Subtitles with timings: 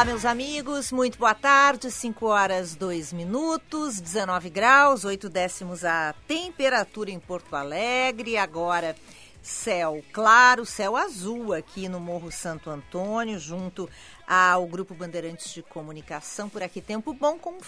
[0.00, 0.90] Olá, meus amigos.
[0.90, 1.90] Muito boa tarde.
[1.90, 8.38] 5 horas 2 minutos, 19 graus, 8 décimos a temperatura em Porto Alegre.
[8.38, 8.96] Agora,
[9.42, 13.90] céu claro, céu azul aqui no Morro Santo Antônio, junto
[14.26, 16.48] ao Grupo Bandeirantes de Comunicação.
[16.48, 17.58] Por aqui, tempo bom, com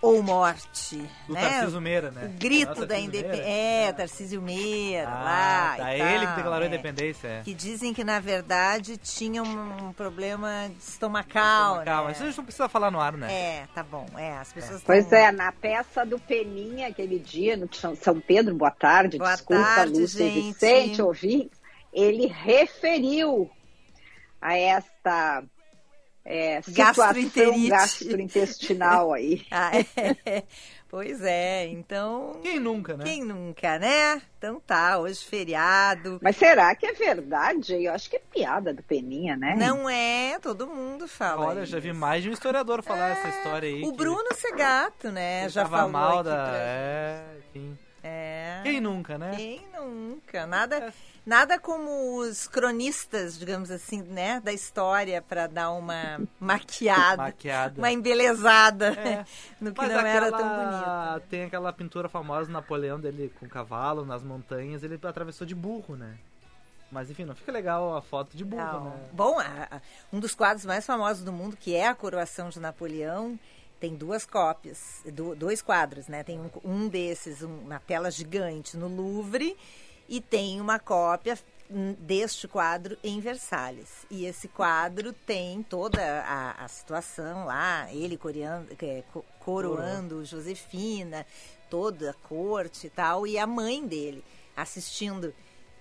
[0.00, 0.96] ou morte,
[1.26, 1.48] Do né?
[1.48, 2.24] Tarcísio Meira, né?
[2.26, 3.42] O grito É o da independência.
[3.48, 5.74] É, Tarcísio Meira, Ah, lá.
[5.76, 6.66] tá, e ele que tal, declarou a é.
[6.68, 7.42] independência, é.
[7.42, 12.12] Que dizem que, na verdade, tinha um problema estomacal, Calma, né?
[12.12, 13.32] isso a gente não precisa falar no ar, né?
[13.32, 14.06] É, tá bom.
[14.16, 18.20] É, as pessoas Pois tão- é, na peça do Peninha, aquele dia, no São São
[18.20, 20.42] Pedro, boa tarde, Boa desculpa, tarde, Lúcia gente.
[20.52, 21.50] Vicente, ouvi,
[21.92, 23.50] ele referiu
[24.40, 25.42] a esta
[26.30, 27.68] é, Gastroenterite.
[27.68, 29.42] gastrointestinal aí.
[29.50, 29.70] Ah,
[30.26, 30.42] é.
[30.90, 32.40] Pois é, então.
[32.42, 33.04] Quem nunca, né?
[33.04, 34.22] Quem nunca, né?
[34.38, 36.18] Então tá, hoje feriado.
[36.22, 37.74] Mas será que é verdade?
[37.84, 39.54] Eu acho que é piada do Peninha, né?
[39.54, 41.44] Não é, todo mundo fala.
[41.46, 41.98] Olha, já vi isso.
[41.98, 43.82] mais de um historiador falar essa história aí.
[43.84, 45.40] O que Bruno Segato, né?
[45.42, 46.34] ele Já tava falou mal aqui da...
[46.36, 47.22] pra- É,
[47.54, 47.78] enfim.
[48.10, 48.60] É.
[48.62, 49.32] Quem nunca, né?
[49.36, 50.46] Quem nunca?
[50.46, 50.92] Nada,
[51.26, 57.78] nada como os cronistas, digamos assim, né, da história para dar uma maquiada, Maquiada.
[57.78, 59.24] uma embelezada É.
[59.60, 61.28] no que Mas não era tão aquela- bonito.
[61.28, 65.94] Tem aquela pintura famosa do Napoleão dele com cavalo nas montanhas, ele atravessou de burro,
[65.96, 66.16] né?
[66.90, 68.84] Mas enfim, não fica legal a foto de burro, Não.
[68.84, 68.96] né?
[69.12, 69.80] Bom, a- a-
[70.10, 73.38] um dos quadros mais famosos do mundo, que é a coroação de Napoleão,
[73.80, 76.22] tem duas cópias, do- dois quadros, né?
[76.22, 79.56] Tem um, um desses, um- uma tela gigante no Louvre,
[80.08, 81.38] e tem uma cópia
[81.70, 84.06] hum, deste quadro em Versalhes.
[84.10, 91.26] E esse quadro tem toda a, a situação lá, ele coreando, é, co- coroando Josefina,
[91.68, 94.24] toda a corte e tal, e a mãe dele
[94.56, 95.34] assistindo.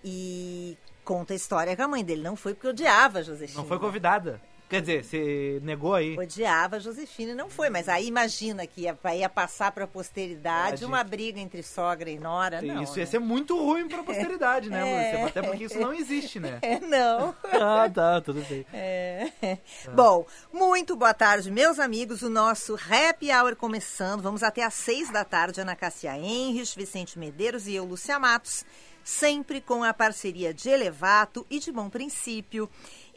[0.04, 3.62] E conta a história que a mãe dele não foi porque odiava a Josefina.
[3.62, 4.42] Não foi convidada.
[4.70, 6.18] Quer dizer, se negou aí.
[6.18, 7.70] Odiava a Josefina não foi.
[7.70, 12.20] Mas aí imagina que ia, ia passar para a posteridade uma briga entre sogra e
[12.20, 12.62] nora.
[12.62, 13.12] Não, Isso ia né?
[13.12, 15.12] ser muito ruim pra posteridade, né, É.
[15.14, 15.28] Lúcia?
[15.28, 16.60] Até porque isso não existe, né?
[16.68, 17.34] É, não.
[17.54, 18.66] Ah, tá, tudo bem.
[18.74, 19.58] É.
[19.94, 22.22] Bom, muito boa tarde, meus amigos.
[22.22, 24.22] O nosso Happy Hour começando.
[24.22, 25.62] Vamos até às seis da tarde.
[25.62, 28.66] Ana Cássia Henrich, Vicente Medeiros e eu, Lúcia Matos.
[29.04, 32.70] Sempre com a parceria de Elevato e de Bom Princípio.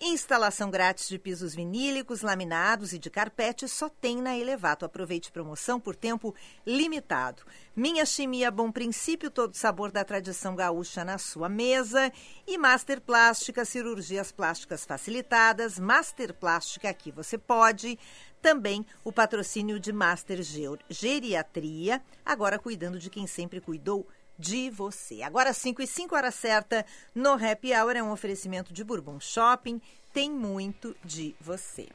[0.02, 4.86] Instalação grátis de pisos vinílicos, laminados e de carpete só tem na Elevato.
[4.86, 6.34] Aproveite promoção por tempo
[6.66, 7.42] limitado.
[7.76, 12.10] Minha Chimia Bom Princípio, todo sabor da tradição gaúcha na sua mesa.
[12.46, 15.78] E Master Plástica, cirurgias plásticas facilitadas.
[15.78, 17.98] Master Plástica, aqui você pode.
[18.40, 20.40] Também o patrocínio de Master
[20.88, 24.08] Geriatria, agora cuidando de quem sempre cuidou
[24.40, 25.22] de você.
[25.22, 26.84] Agora 5 e 5 hora certa
[27.14, 29.80] no Happy Hour é um oferecimento de Bourbon Shopping.
[30.12, 31.88] Tem muito de você.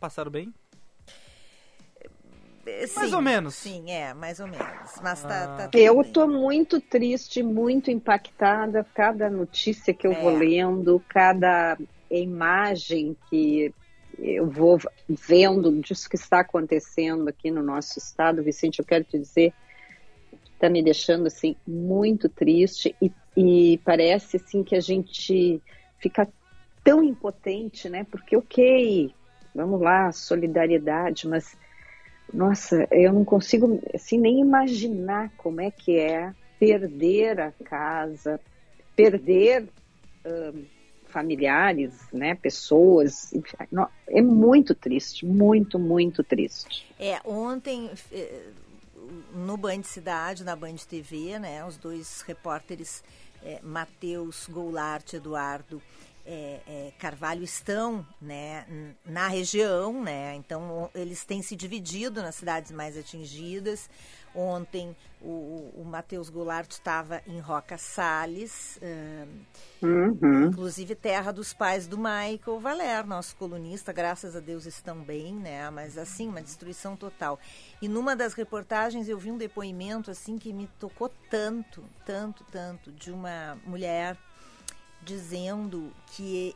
[0.00, 0.52] Passaram bem?
[2.66, 3.54] Eh, Mais sim, ou menos.
[3.54, 4.90] Sim, é, mais ou menos.
[5.02, 5.68] Mas tá, Ah.
[5.68, 6.12] tá Eu bem.
[6.12, 8.84] tô muito triste, muito impactada.
[8.94, 10.38] Cada notícia que eu vou É.
[10.38, 11.78] lendo, cada
[12.10, 13.72] imagem que
[14.18, 14.78] eu vou
[15.08, 19.54] vendo disso que está acontecendo aqui no nosso estado, Vicente, eu quero te dizer,
[20.58, 25.62] está me deixando assim muito triste e, e parece assim que a gente
[25.98, 26.28] fica
[26.82, 28.04] tão impotente, né?
[28.10, 29.14] Porque ok,
[29.54, 31.56] vamos lá, solidariedade, mas
[32.32, 38.40] nossa, eu não consigo assim nem imaginar como é que é perder a casa,
[38.96, 39.68] perder
[40.26, 40.64] hum,
[41.06, 43.32] familiares, né, pessoas,
[44.08, 46.84] é muito triste, muito, muito triste.
[46.98, 48.50] É, ontem eh,
[49.34, 53.02] no Band Cidade, na Band TV, né, os dois repórteres
[53.42, 55.80] é, Matheus Goulart, Eduardo
[56.28, 58.66] é, é, Carvalho estão né,
[59.02, 60.34] na região, né?
[60.34, 63.88] Então eles têm se dividido nas cidades mais atingidas.
[64.34, 68.78] Ontem o, o Matheus Goulart estava em Roca Salles,
[69.82, 70.46] uhum.
[70.46, 73.92] inclusive terra dos pais do Michael Valer, nosso colunista.
[73.92, 75.68] Graças a Deus estão bem, né?
[75.70, 77.38] Mas assim, uma destruição total.
[77.82, 82.92] E numa das reportagens eu vi um depoimento assim que me tocou tanto, tanto, tanto
[82.92, 84.16] de uma mulher
[85.02, 86.54] dizendo que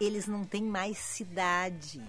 [0.00, 2.02] eles não têm mais cidade.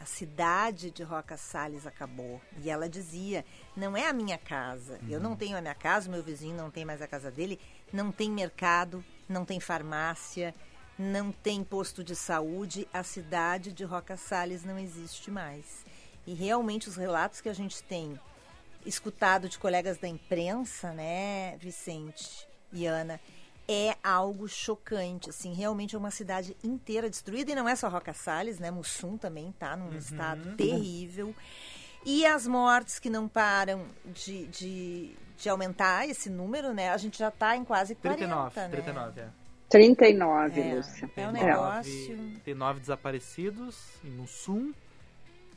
[0.00, 2.40] A cidade de Roca Salles acabou.
[2.62, 3.44] E ela dizia:
[3.76, 4.98] não é a minha casa.
[5.02, 5.10] Uhum.
[5.10, 7.60] Eu não tenho a minha casa, meu vizinho não tem mais a casa dele.
[7.92, 10.54] Não tem mercado, não tem farmácia,
[10.98, 12.88] não tem posto de saúde.
[12.92, 15.84] A cidade de Roca Salles não existe mais.
[16.26, 18.18] E realmente os relatos que a gente tem
[18.86, 23.20] escutado de colegas da imprensa, né, Vicente e Ana,
[23.72, 28.12] é algo chocante, assim, realmente é uma cidade inteira destruída, e não é só Roca
[28.12, 29.96] Salles, né, Mussum também está num uhum.
[29.96, 31.32] estado terrível,
[32.04, 37.16] e as mortes que não param de, de, de aumentar esse número, né, a gente
[37.16, 38.68] já está em quase 40, 39, né?
[38.68, 39.28] 39, é.
[39.68, 41.10] 39, é, Lúcia.
[41.16, 42.40] É um negócio...
[42.44, 44.72] Tem nove desaparecidos em Mussum,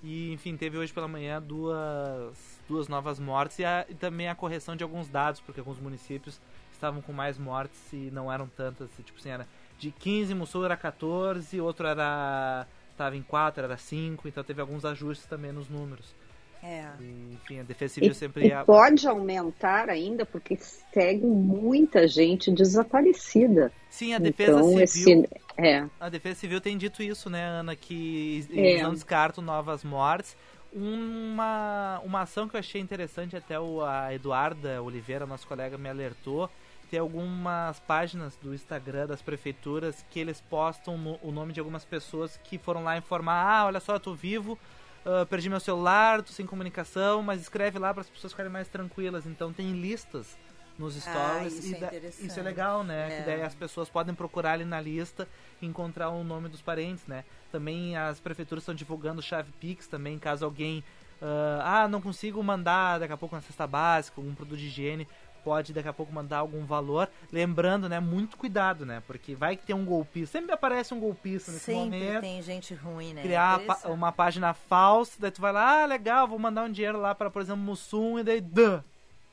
[0.04, 4.36] e, enfim, teve hoje pela manhã duas, duas novas mortes e, a, e também a
[4.36, 6.40] correção de alguns dados, porque alguns municípios
[6.84, 9.48] estavam com mais mortes e não eram tantas, tipo assim, era
[9.80, 14.86] de 15, Mussul era 14, outro era estava em 4, era 5, então teve alguns
[14.86, 16.14] ajustes também nos números.
[16.62, 16.86] É.
[17.02, 18.48] E, enfim, a Defesa Civil e, sempre...
[18.48, 23.72] E pode aumentar ainda, porque segue muita gente desaparecida.
[23.90, 25.24] Sim, a Defesa então, Civil...
[25.24, 25.86] Esse, é.
[26.00, 28.84] A Defesa Civil tem dito isso, né, Ana, que eles é.
[28.84, 30.38] não descartam novas mortes.
[30.72, 35.90] Uma, uma ação que eu achei interessante, até o, a Eduarda Oliveira, nosso colega, me
[35.90, 36.50] alertou,
[36.94, 41.84] tem algumas páginas do Instagram das prefeituras que eles postam no, o nome de algumas
[41.84, 44.60] pessoas que foram lá informar: ah, olha só, eu tô vivo,
[45.04, 48.68] uh, perdi meu celular, tô sem comunicação, mas escreve lá para as pessoas ficarem mais
[48.68, 49.26] tranquilas.
[49.26, 50.38] Então tem listas
[50.78, 51.54] nos ah, stories.
[51.54, 53.12] Ah, isso, e é isso é legal, né?
[53.12, 53.18] É.
[53.18, 55.28] Que daí as pessoas podem procurar ali na lista
[55.60, 57.26] e encontrar o nome dos parentes, né?
[57.52, 60.84] Também as prefeituras estão divulgando chave Pix também, caso alguém.
[61.20, 65.08] Uh, ah, não consigo mandar daqui a pouco uma cesta básica, um produto de higiene
[65.44, 67.10] pode daqui a pouco mandar algum valor.
[67.32, 69.02] Lembrando, né, muito cuidado, né?
[69.06, 70.40] Porque vai que tem um golpista.
[70.40, 72.04] Sempre aparece um golpista nesse Sempre momento.
[72.04, 73.22] Sempre tem gente ruim, né?
[73.22, 77.14] Criar uma página falsa, daí tu vai lá, ah, legal, vou mandar um dinheiro lá
[77.14, 78.82] para, por exemplo, Mussum, e daí, duh,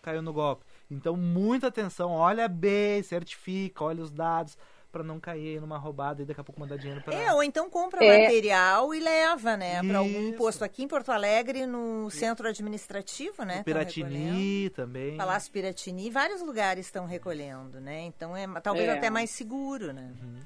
[0.03, 0.65] caiu no golpe.
[0.91, 4.57] Então, muita atenção, olha bem, certifica, olha os dados
[4.91, 7.71] para não cair numa roubada e daqui a pouco mandar dinheiro para É, ou então
[7.71, 8.25] compra é.
[8.25, 13.63] material e leva, né, para algum posto aqui em Porto Alegre, no centro administrativo, né?
[13.63, 15.17] Piratini também.
[15.17, 18.03] Palácio Piratini, vários lugares estão recolhendo, né?
[18.03, 18.93] Então é talvez é.
[18.93, 20.13] até mais seguro, né?
[20.23, 20.41] Uhum.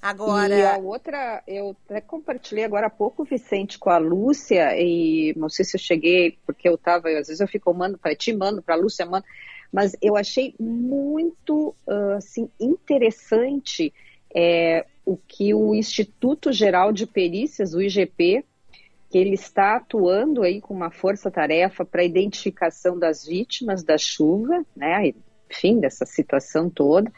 [0.00, 0.54] Agora.
[0.54, 5.48] E a outra, eu até compartilhei agora há pouco, Vicente, com a Lúcia, e não
[5.48, 8.62] sei se eu cheguei, porque eu estava, às vezes eu fico mando para ti, mando
[8.62, 9.24] para a Lúcia, mando
[9.72, 13.92] mas eu achei muito uh, assim, interessante
[14.34, 18.44] é, o que o Instituto Geral de Perícias, o IGP,
[19.10, 25.14] que ele está atuando aí com uma força-tarefa para identificação das vítimas da chuva, né,
[25.50, 27.10] enfim, dessa situação toda.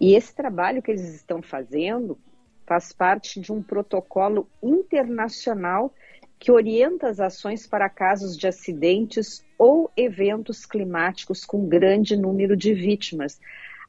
[0.00, 2.18] E esse trabalho que eles estão fazendo
[2.66, 5.92] faz parte de um protocolo internacional
[6.38, 12.72] que orienta as ações para casos de acidentes ou eventos climáticos com grande número de
[12.72, 13.40] vítimas.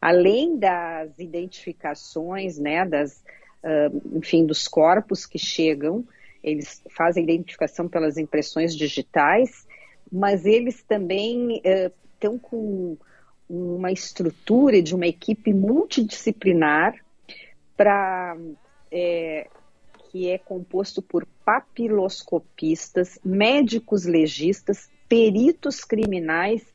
[0.02, 3.24] Além das identificações, né, das,
[3.64, 6.04] uh, enfim, dos corpos que chegam,
[6.44, 9.68] eles fazem identificação pelas impressões digitais,
[10.12, 12.98] mas eles também estão uh, com
[13.50, 16.96] uma estrutura de uma equipe multidisciplinar
[17.76, 18.38] para
[18.92, 19.48] é,
[20.10, 26.66] que é composto por papiloscopistas, médicos legistas, peritos criminais,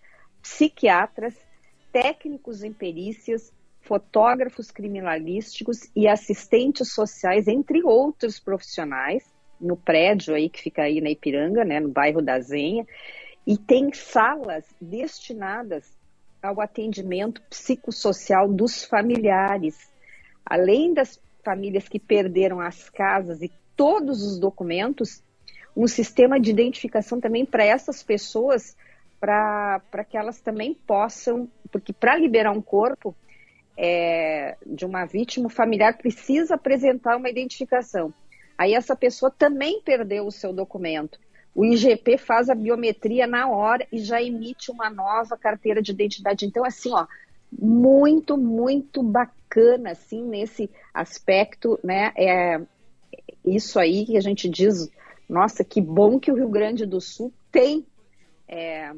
[0.40, 1.34] psiquiatras,
[1.92, 9.24] técnicos em perícias, fotógrafos criminalísticos e assistentes sociais, entre outros profissionais,
[9.60, 12.86] no prédio aí que fica aí na Ipiranga, né, no bairro da Zenha,
[13.46, 15.92] e tem salas destinadas
[16.40, 19.90] ao atendimento psicossocial dos familiares.
[20.46, 25.22] Além das famílias que perderam as casas e todos os documentos,
[25.76, 28.76] um sistema de identificação também para essas pessoas,
[29.20, 33.14] para que elas também possam, porque para liberar um corpo
[33.76, 38.12] é, de uma vítima, o familiar precisa apresentar uma identificação.
[38.56, 41.18] Aí essa pessoa também perdeu o seu documento.
[41.54, 46.44] O IGP faz a biometria na hora e já emite uma nova carteira de identidade.
[46.46, 47.06] Então, assim, ó,
[47.58, 52.12] muito, muito bacana, assim, nesse aspecto, né?
[52.16, 52.60] É
[53.44, 54.90] isso aí que a gente diz,
[55.28, 57.86] nossa, que bom que o Rio Grande do Sul tem
[58.48, 58.92] é,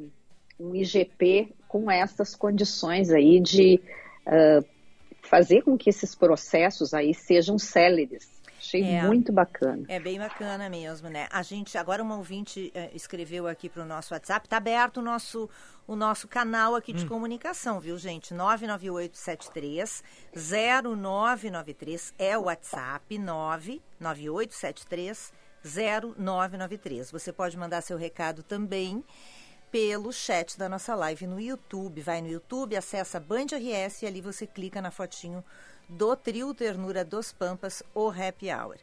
[0.58, 3.80] um IGP com essas condições aí de
[4.26, 4.64] uh,
[5.22, 8.35] fazer com que esses processos aí sejam céleres.
[8.83, 9.85] Achei é, muito bacana.
[9.88, 11.26] É bem bacana mesmo, né?
[11.30, 15.02] A gente, agora uma ouvinte uh, escreveu aqui para o nosso WhatsApp, tá aberto o
[15.02, 15.49] nosso,
[15.87, 17.09] o nosso canal aqui de hum.
[17.09, 18.35] comunicação, viu, gente?
[18.35, 20.02] 99873
[20.35, 25.33] 0993 é o WhatsApp, 99873
[25.64, 27.11] 0993.
[27.11, 29.02] Você pode mandar seu recado também
[29.71, 32.00] pelo chat da nossa live no YouTube.
[32.00, 35.45] Vai no YouTube, acessa Band RS e ali você clica na fotinho
[35.88, 38.76] do trio Ternura dos Pampas, o Happy Hour.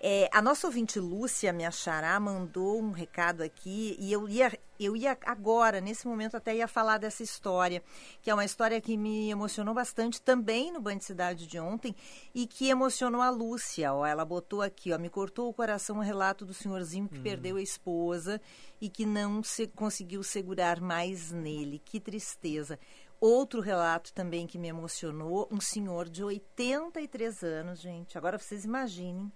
[0.00, 4.96] É, a nossa ouvinte Lúcia, minha xará, mandou um recado aqui e eu ia, eu
[4.96, 7.82] ia agora, nesse momento, até ia falar dessa história,
[8.22, 11.96] que é uma história que me emocionou bastante também no Band Cidade de ontem
[12.32, 13.92] e que emocionou a Lúcia.
[13.92, 17.18] Ó, ela botou aqui, ó, me cortou o coração o um relato do senhorzinho que
[17.18, 17.22] hum.
[17.22, 18.40] perdeu a esposa
[18.80, 21.82] e que não se, conseguiu segurar mais nele.
[21.84, 22.78] Que tristeza.
[23.20, 28.16] Outro relato também que me emocionou, um senhor de 83 anos, gente.
[28.16, 29.32] Agora vocês imaginem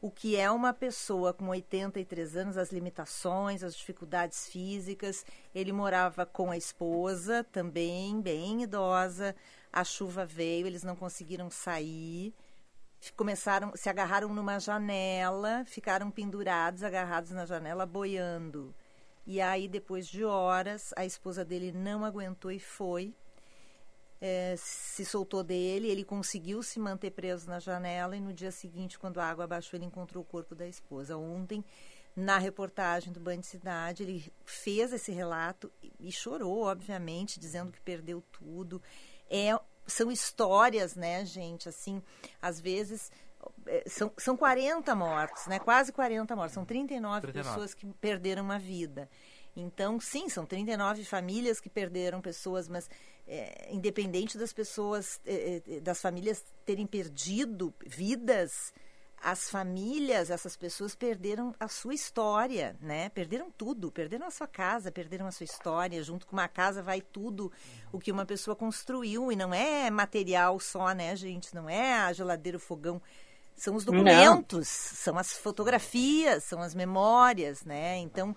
[0.00, 5.26] o que é uma pessoa com 83 anos, as limitações, as dificuldades físicas.
[5.52, 9.34] Ele morava com a esposa, também bem idosa.
[9.72, 12.32] A chuva veio, eles não conseguiram sair.
[13.16, 18.72] Começaram, se agarraram numa janela, ficaram pendurados, agarrados na janela, boiando.
[19.26, 23.12] E aí, depois de horas, a esposa dele não aguentou e foi
[24.26, 28.98] é, se soltou dele, ele conseguiu se manter preso na janela e no dia seguinte,
[28.98, 31.14] quando a água abaixou, ele encontrou o corpo da esposa.
[31.14, 31.62] Ontem,
[32.16, 38.22] na reportagem do Band Cidade, ele fez esse relato e chorou, obviamente, dizendo que perdeu
[38.32, 38.80] tudo.
[39.28, 39.50] É,
[39.86, 41.68] são histórias, né, gente?
[41.68, 42.02] Assim,
[42.40, 43.12] às vezes
[43.66, 45.58] é, são, são 40 mortos, né?
[45.58, 46.54] Quase 40 mortos.
[46.54, 49.06] São 39, 39 pessoas que perderam uma vida.
[49.56, 52.88] Então, sim, são 39 famílias que perderam pessoas, mas
[53.26, 58.72] é, independente das pessoas, é, é, das famílias terem perdido vidas,
[59.24, 63.08] as famílias, essas pessoas perderam a sua história, né?
[63.08, 66.02] Perderam tudo, perderam a sua casa, perderam a sua história.
[66.02, 67.50] Junto com uma casa vai tudo
[67.90, 71.54] o que uma pessoa construiu e não é material só, né, gente?
[71.54, 73.00] Não é a geladeira, o fogão.
[73.56, 74.96] São os documentos, não.
[74.96, 77.96] são as fotografias, são as memórias, né?
[77.98, 78.36] Então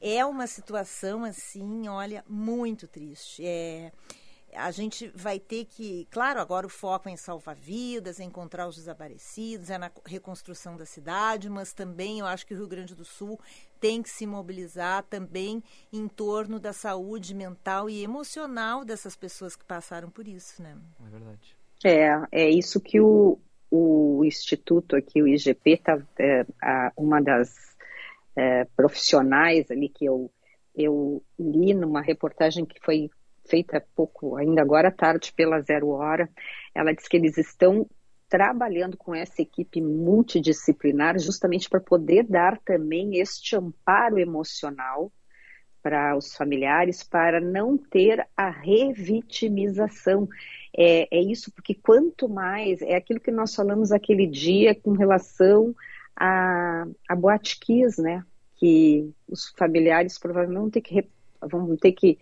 [0.00, 3.44] é uma situação assim, olha, muito triste.
[3.44, 3.90] É,
[4.58, 8.66] a gente vai ter que, claro, agora o foco é em salvar vidas, é encontrar
[8.66, 12.94] os desaparecidos, é na reconstrução da cidade, mas também eu acho que o Rio Grande
[12.94, 13.38] do Sul
[13.80, 15.62] tem que se mobilizar também
[15.92, 20.76] em torno da saúde mental e emocional dessas pessoas que passaram por isso, né?
[21.06, 21.56] É verdade.
[21.84, 23.38] É, é isso que o,
[23.70, 27.54] o Instituto aqui, o IGP, tá, é, a, uma das
[28.34, 30.30] é, profissionais ali que eu,
[30.74, 33.10] eu li numa reportagem que foi
[33.48, 36.28] feita pouco, ainda agora à tarde, pela Zero Hora,
[36.74, 37.88] ela diz que eles estão
[38.28, 45.10] trabalhando com essa equipe multidisciplinar justamente para poder dar também este amparo emocional
[45.82, 50.28] para os familiares, para não ter a revitimização.
[50.76, 55.74] É, é isso, porque quanto mais, é aquilo que nós falamos aquele dia com relação
[56.14, 58.22] a, a Boate Kiss, né?
[58.56, 61.08] Que os familiares provavelmente vão ter que,
[61.40, 62.18] vão ter que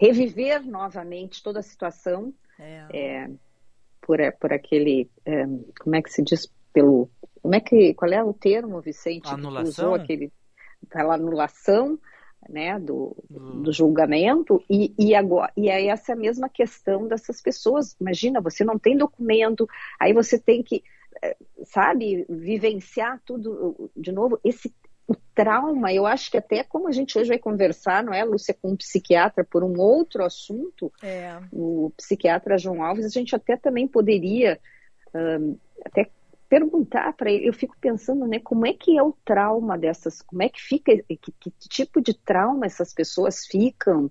[0.00, 2.86] reviver novamente toda a situação é.
[2.92, 3.30] É,
[4.00, 5.44] por, por aquele, é,
[5.78, 7.10] como é que se diz, pelo,
[7.42, 9.28] como é que, qual é o termo, Vicente?
[9.28, 9.92] Anulação?
[9.92, 10.32] Usou aquele,
[10.88, 11.98] aquela anulação,
[12.48, 13.62] né, do, do...
[13.62, 17.94] do julgamento e, e agora e aí essa é a mesma questão dessas pessoas.
[18.00, 19.68] Imagina, você não tem documento,
[20.00, 20.82] aí você tem que,
[21.22, 24.40] é, sabe, vivenciar tudo de novo.
[24.42, 24.72] Esse
[25.10, 28.54] o trauma, eu acho que até como a gente hoje vai conversar, não é, Lúcia,
[28.54, 31.36] com um psiquiatra por um outro assunto, é.
[31.52, 34.60] o psiquiatra João Alves, a gente até também poderia
[35.12, 36.08] um, até
[36.48, 40.44] perguntar para ele, eu fico pensando, né, como é que é o trauma dessas, como
[40.44, 44.10] é que fica, que, que tipo de trauma essas pessoas ficam,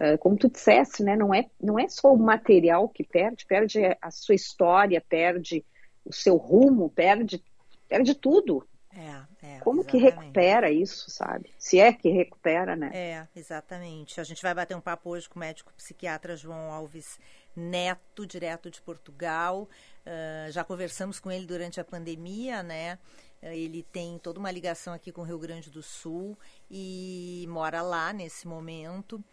[0.00, 0.14] é.
[0.14, 3.80] uh, como tu disseste, né, não é, não é só o material que perde, perde
[4.00, 5.62] a sua história, perde
[6.06, 7.42] o seu rumo, perde,
[7.86, 9.86] perde tudo, é, é, Como exatamente.
[9.86, 11.52] que recupera isso, sabe?
[11.58, 12.90] Se é que recupera, né?
[12.92, 14.20] É, exatamente.
[14.20, 17.18] A gente vai bater um papo hoje com o médico psiquiatra João Alves
[17.56, 19.68] Neto, direto de Portugal.
[20.06, 22.98] Uh, já conversamos com ele durante a pandemia, né?
[23.42, 26.38] Uh, ele tem toda uma ligação aqui com o Rio Grande do Sul
[26.70, 29.24] e mora lá nesse momento.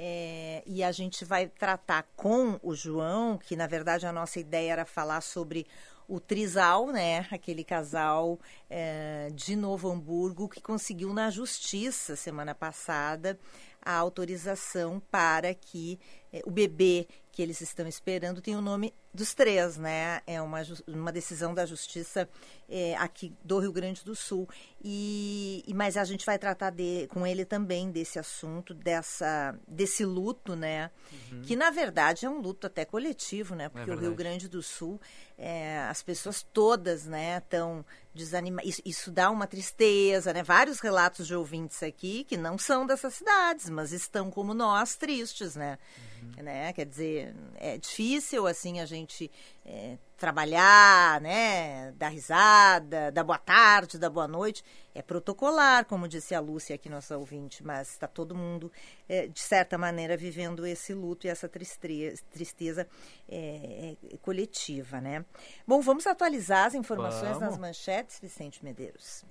[0.00, 4.74] É, e a gente vai tratar com o João, que na verdade a nossa ideia
[4.74, 5.66] era falar sobre
[6.08, 13.38] o Trisal, né, aquele casal é, de Novo Hamburgo que conseguiu na justiça semana passada
[13.82, 16.00] a autorização para que
[16.44, 17.06] o bebê
[17.38, 20.20] que eles estão esperando tem o nome dos três, né?
[20.26, 20.58] É uma,
[20.88, 22.28] uma decisão da justiça
[22.68, 24.48] é, aqui do Rio Grande do Sul.
[24.82, 30.04] E, e mas a gente vai tratar de, com ele também desse assunto, dessa, desse
[30.04, 30.90] luto, né?
[31.30, 31.42] Uhum.
[31.42, 33.68] Que na verdade é um luto até coletivo, né?
[33.68, 35.00] Porque é o Rio Grande do Sul,
[35.36, 38.68] é, as pessoas todas, né, estão desanimadas.
[38.68, 40.42] Isso, isso dá uma tristeza, né?
[40.42, 45.54] Vários relatos de ouvintes aqui que não são dessas cidades, mas estão como nós tristes,
[45.54, 45.78] né?
[46.17, 46.17] Uhum.
[46.36, 46.72] Né?
[46.72, 49.30] Quer dizer, é difícil assim a gente
[49.64, 51.92] é, trabalhar, né?
[51.92, 54.64] Dar risada, dar boa tarde, dar boa noite.
[54.94, 58.70] É protocolar, como disse a Lúcia aqui, nossa ouvinte, mas está todo mundo,
[59.08, 62.88] é, de certa maneira, vivendo esse luto e essa tristeza, tristeza
[63.28, 65.24] é, é, coletiva, né?
[65.66, 67.50] Bom, vamos atualizar as informações vamos.
[67.50, 69.24] nas manchetes, Vicente Medeiros.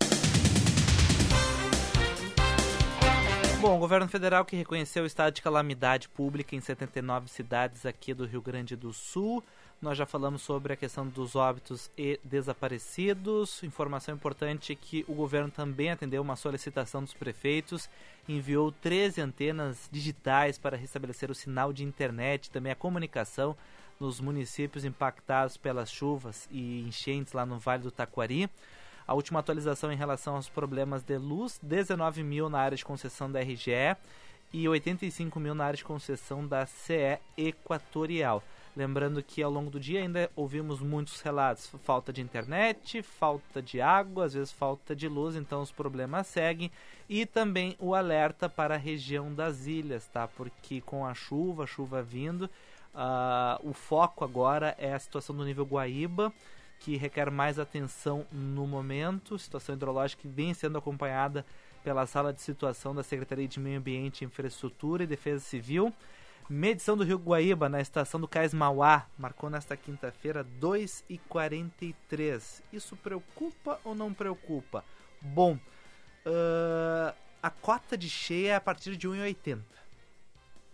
[3.59, 8.13] Bom, o governo federal que reconheceu o estado de calamidade pública em 79 cidades aqui
[8.13, 9.43] do Rio Grande do Sul.
[9.81, 13.63] Nós já falamos sobre a questão dos óbitos e desaparecidos.
[13.63, 17.89] Informação importante que o governo também atendeu uma solicitação dos prefeitos,
[18.29, 23.57] enviou 13 antenas digitais para restabelecer o sinal de internet, também a comunicação
[23.99, 28.47] nos municípios impactados pelas chuvas e enchentes lá no Vale do Taquari.
[29.07, 33.31] A última atualização em relação aos problemas de luz, 19 mil na área de concessão
[33.31, 33.95] da RGE
[34.51, 38.43] e 85 mil na área de concessão da CE Equatorial.
[38.75, 43.79] Lembrando que ao longo do dia ainda ouvimos muitos relatos: falta de internet, falta de
[43.79, 46.69] água, às vezes falta de luz, então os problemas seguem.
[47.07, 50.27] E também o alerta para a região das ilhas, tá?
[50.27, 52.49] Porque com a chuva, chuva vindo,
[52.93, 56.33] uh, o foco agora é a situação do nível Guaíba
[56.79, 59.37] que requer mais atenção no momento.
[59.37, 61.45] Situação hidrológica que vem sendo acompanhada
[61.83, 65.93] pela sala de situação da Secretaria de Meio Ambiente, Infraestrutura e Defesa Civil.
[66.49, 72.61] Medição do Rio Guaíba na estação do Cais Mauá marcou nesta quinta-feira 2,43.
[72.71, 74.85] Isso preocupa ou não preocupa?
[75.21, 75.59] Bom,
[76.25, 77.13] uh,
[77.43, 79.59] a cota de cheia é a partir de 1,80.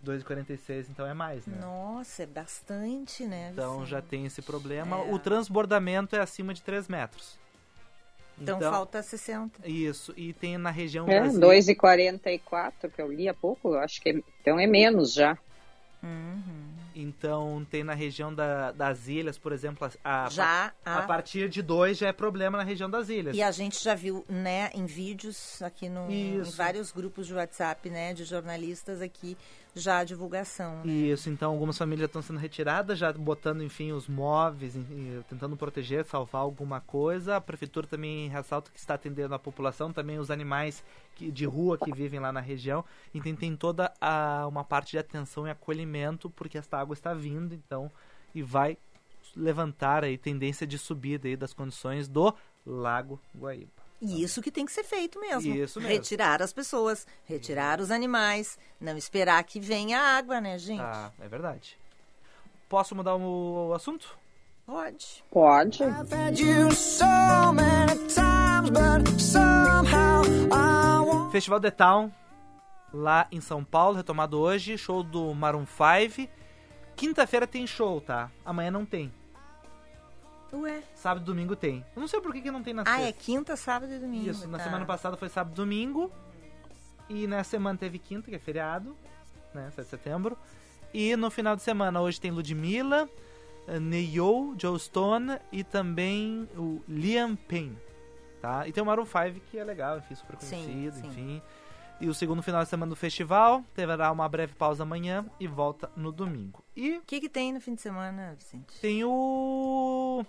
[0.04, 1.58] 2,46, então é mais, né?
[1.60, 3.50] Nossa, é bastante, né?
[3.52, 3.90] Então Vicente?
[3.90, 4.98] já tem esse problema.
[4.98, 5.12] É.
[5.12, 7.38] O transbordamento é acima de 3 metros.
[8.40, 9.66] Então, então, falta 60.
[9.68, 11.08] Isso, e tem na região.
[11.08, 15.38] É, 2,44 que eu li há pouco, eu acho que é, então é menos já.
[16.04, 16.74] Uhum.
[16.94, 21.60] Então tem na região da, das ilhas, por exemplo, a, já a, a, partir de
[21.60, 23.36] 2 já é problema na região das ilhas.
[23.36, 27.90] E a gente já viu, né, em vídeos aqui no, em vários grupos de WhatsApp,
[27.90, 29.36] né, de jornalistas aqui
[29.74, 30.84] já a divulgação.
[30.84, 30.92] Né?
[30.92, 34.74] Isso, então algumas famílias estão sendo retiradas, já botando, enfim, os móveis,
[35.28, 37.36] tentando proteger, salvar alguma coisa.
[37.36, 41.78] A prefeitura também ressalta que está atendendo a população, também os animais que, de rua
[41.78, 42.84] que vivem lá na região.
[43.14, 47.54] Então tem toda a, uma parte de atenção e acolhimento, porque esta água está vindo,
[47.54, 47.90] então,
[48.34, 48.76] e vai
[49.36, 53.84] levantar aí tendência de subida aí das condições do Lago Guaíba.
[54.00, 55.54] E isso que tem que ser feito mesmo.
[55.54, 55.94] Isso mesmo.
[55.94, 60.82] Retirar as pessoas, retirar os animais, não esperar que venha água, né, gente?
[60.82, 61.78] Ah, é verdade.
[62.68, 64.18] Posso mudar o assunto?
[64.66, 65.24] Pode.
[65.30, 65.78] Pode.
[71.34, 72.12] Festival The Town,
[72.92, 74.78] lá em São Paulo, retomado hoje.
[74.78, 76.30] Show do Maroon 5.
[76.94, 78.30] Quinta-feira tem show, tá?
[78.44, 79.12] Amanhã não tem.
[80.52, 80.84] Ué.
[80.94, 81.84] Sábado e domingo tem.
[81.96, 84.30] Eu não sei por que, que não tem na Ah, é quinta, sábado e domingo.
[84.30, 84.64] Isso, na tá.
[84.64, 86.12] semana passada foi sábado e domingo.
[87.08, 88.96] E na semana teve quinta, que é feriado,
[89.52, 89.72] né?
[89.72, 90.38] 7 de setembro.
[90.94, 93.10] E no final de semana, hoje tem Ludmilla,
[93.66, 97.76] eh, Neo, Joe Stone e também o Liam Payne.
[98.44, 98.68] Tá?
[98.68, 101.06] E tem o Maroon 5, que é legal, enfim, super conhecido, sim, sim.
[101.08, 101.42] enfim.
[101.98, 105.90] E o segundo final de semana do festival, terá uma breve pausa amanhã e volta
[105.96, 106.62] no domingo.
[106.76, 106.98] E.
[106.98, 108.78] O que, que tem no fim de semana, Vicente?
[108.82, 110.22] Tem o.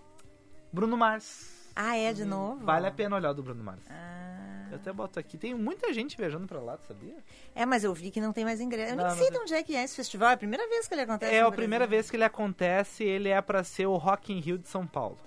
[0.71, 1.73] Bruno Mars.
[1.75, 2.63] Ah, é de novo?
[2.63, 3.83] Vale a pena olhar o do Bruno Mars.
[3.89, 4.67] Ah.
[4.71, 5.37] Eu até boto aqui.
[5.37, 7.17] Tem muita gente viajando pra lá, sabia?
[7.53, 8.93] É, mas eu vi que não tem mais ingresso.
[8.93, 10.29] Eu não, nem sei de onde é que é esse festival.
[10.29, 13.03] É a primeira vez que ele acontece É a primeira vez que ele acontece.
[13.03, 15.17] Ele é pra ser o Rock in Rio de São Paulo.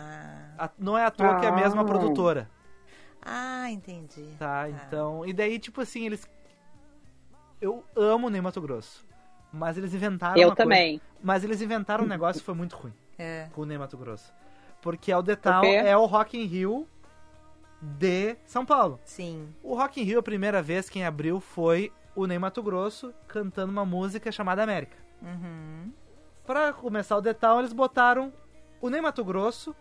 [0.00, 0.66] Ah.
[0.66, 1.40] A, não é à toa ah.
[1.40, 1.84] que é a mesma ah.
[1.84, 2.50] produtora.
[3.22, 4.34] Ah, entendi.
[4.38, 4.70] Tá, ah.
[4.70, 5.26] então...
[5.26, 6.28] E daí, tipo assim, eles...
[7.60, 9.06] Eu amo o Ney Mato Grosso.
[9.52, 10.98] Mas eles inventaram Eu também.
[10.98, 12.94] Coisa, mas eles inventaram um negócio que foi muito ruim.
[13.18, 13.48] É.
[13.52, 14.32] Com o Ney Mato Grosso.
[14.80, 16.88] Porque é o The Town é o Rock in Rio
[17.80, 18.98] de São Paulo.
[19.04, 19.48] Sim.
[19.62, 23.72] O Rock in Rio, a primeira vez quem abriu foi o Ney Mato Grosso cantando
[23.72, 24.96] uma música chamada América.
[25.22, 25.92] Uhum.
[26.46, 28.32] Pra começar o detalhe, eles botaram
[28.80, 29.74] o Ney Mato Grosso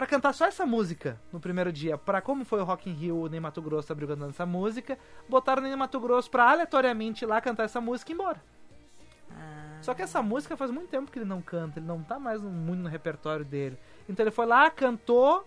[0.00, 1.98] para cantar só essa música no primeiro dia.
[1.98, 4.98] Para como foi o Rock in Rio, o Ney Mato Grosso abriu cantando essa música,
[5.28, 8.42] botaram o Ney Mato Grosso pra aleatoriamente ir lá cantar essa música e ir embora.
[9.30, 9.76] Ah.
[9.82, 12.40] Só que essa música faz muito tempo que ele não canta, ele não tá mais
[12.40, 13.76] muito no repertório dele.
[14.08, 15.46] Então ele foi lá, cantou,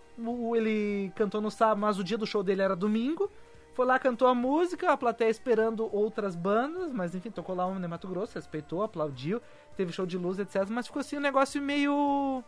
[0.54, 3.28] ele cantou no sábado, mas o dia do show dele era domingo.
[3.74, 7.76] Foi lá, cantou a música, a plateia esperando outras bandas, mas enfim, tocou lá o
[7.76, 9.42] Ney Mato Grosso, respeitou, aplaudiu,
[9.76, 10.64] teve show de luz, etc.
[10.68, 12.44] Mas ficou assim um negócio meio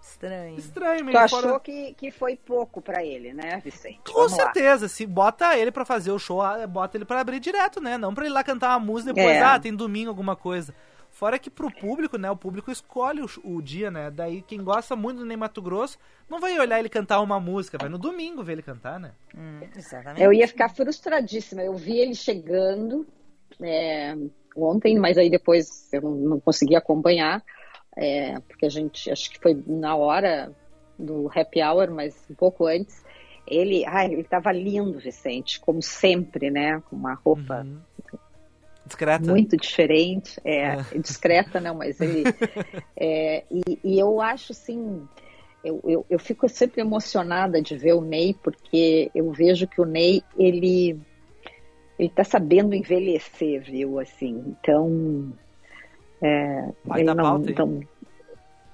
[0.00, 0.58] Estranho.
[0.58, 1.60] Estranho, meio Tu achou fora...
[1.60, 4.00] que, que foi pouco para ele, né, Vicente?
[4.06, 4.84] Com Vamos certeza.
[4.84, 4.88] Lá.
[4.88, 7.98] Se bota ele para fazer o show, bota ele para abrir direto, né?
[7.98, 9.42] Não pra ele lá cantar uma música depois, é.
[9.42, 10.74] ah, tem domingo alguma coisa.
[11.10, 12.30] Fora que pro público, né?
[12.30, 14.10] O público escolhe o, o, dia, né?
[14.10, 17.76] Daí quem gosta muito do Ney Mato Grosso não vai olhar ele cantar uma música,
[17.78, 19.12] vai no domingo ver ele cantar, né?
[19.36, 20.22] Hum, exatamente.
[20.22, 21.62] Eu ia ficar frustradíssima.
[21.62, 23.06] Eu vi ele chegando
[23.60, 24.16] é,
[24.56, 27.42] ontem, mas aí depois eu não, não consegui acompanhar
[27.96, 30.52] é, porque a gente, acho que foi na hora
[30.98, 33.02] do happy hour, mas um pouco antes,
[33.46, 37.80] ele, ai, ele estava lindo, Vicente, como sempre, né, com uma roupa uhum.
[38.86, 39.30] discreta.
[39.30, 40.84] muito diferente, é, é.
[40.98, 42.24] discreta não, mas ele,
[42.96, 45.06] é, e, e, eu acho assim,
[45.64, 49.84] eu, eu, eu fico sempre emocionada de ver o Ney, porque eu vejo que o
[49.84, 51.00] Ney, ele
[51.98, 55.34] ele tá sabendo envelhecer, viu, assim, então
[56.22, 57.80] é, ele, não, então,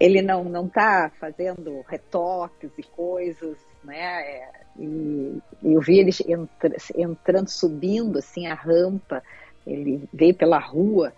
[0.01, 4.21] ele não não está fazendo retoques e coisas, né?
[4.21, 9.23] É, e, eu vi ele entra, entrando, subindo assim a rampa.
[9.67, 11.13] Ele veio pela rua.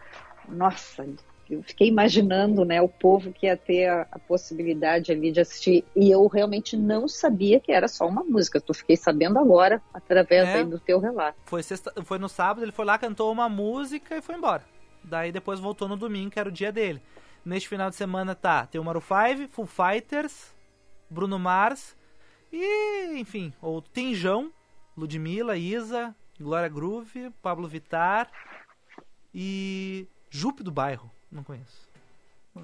[0.49, 1.07] Nossa,
[1.51, 5.85] eu fiquei imaginando, né, o povo que ia ter a, a, possibilidade ali de assistir.
[5.97, 8.61] E eu realmente não sabia que era só uma música.
[8.61, 11.39] Tu fiquei sabendo agora através é, do teu relato.
[11.45, 14.63] Foi, sexta, foi no sábado, ele foi lá, cantou uma música e foi embora.
[15.09, 17.03] Daí depois voltou no domingo, que era o dia dele.
[17.45, 20.55] Neste final de semana tá, tem o Maru 5, Full Fighters,
[21.09, 21.97] Bruno Mars
[22.53, 24.53] e, enfim, o Tinjão,
[24.97, 28.31] Ludmilla, Isa, Glória Groove, Pablo Vittar
[29.35, 31.11] e Jupe do Bairro.
[31.31, 31.89] Não conheço.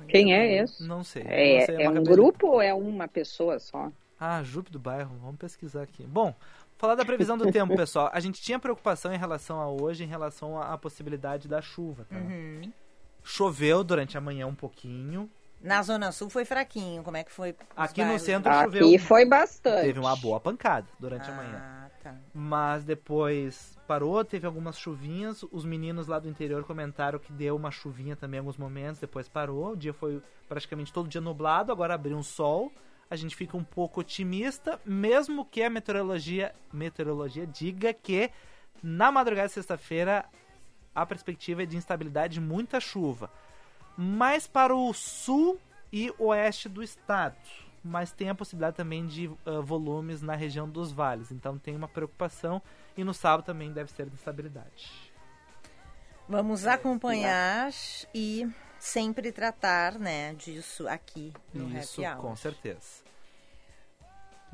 [0.09, 0.87] Quem é esse?
[0.87, 1.22] Não sei.
[1.26, 3.90] É, não sei, é um grupo ou é uma pessoa só?
[4.18, 5.16] Ah, Jupe do Bairro.
[5.20, 6.02] Vamos pesquisar aqui.
[6.04, 6.35] Bom,
[6.76, 8.10] Falar da previsão do tempo, pessoal.
[8.12, 12.16] A gente tinha preocupação em relação a hoje, em relação à possibilidade da chuva, tá?
[12.16, 12.72] Uhum.
[13.22, 15.30] Choveu durante a manhã um pouquinho.
[15.62, 17.02] Na Zona Sul foi fraquinho.
[17.02, 17.56] Como é que foi?
[17.74, 18.20] Aqui bairros?
[18.20, 18.87] no centro Aqui choveu.
[18.87, 19.82] Aqui foi bastante.
[19.82, 21.90] Teve uma boa pancada durante ah, a manhã.
[22.02, 22.14] Tá.
[22.34, 25.42] Mas depois parou, teve algumas chuvinhas.
[25.50, 29.26] Os meninos lá do interior comentaram que deu uma chuvinha também em alguns momentos, depois
[29.26, 29.72] parou.
[29.72, 32.70] O dia foi praticamente todo dia nublado, agora abriu um sol
[33.14, 38.31] a gente fica um pouco otimista, mesmo que a meteorologia, meteorologia diga que
[38.83, 40.24] na madrugada de sexta-feira
[40.94, 43.31] a perspectiva é de instabilidade e muita chuva.
[43.96, 45.61] Mais para o sul
[45.92, 47.37] e oeste do estado,
[47.85, 51.87] mas tem a possibilidade também de uh, volumes na região dos vales, então tem uma
[51.87, 52.61] preocupação
[52.96, 55.12] e no sábado também deve ser de instabilidade.
[56.29, 57.70] Vamos acompanhar
[58.12, 62.22] e sempre tratar, né, disso aqui no Isso, Happy Hour.
[62.22, 63.04] com certeza.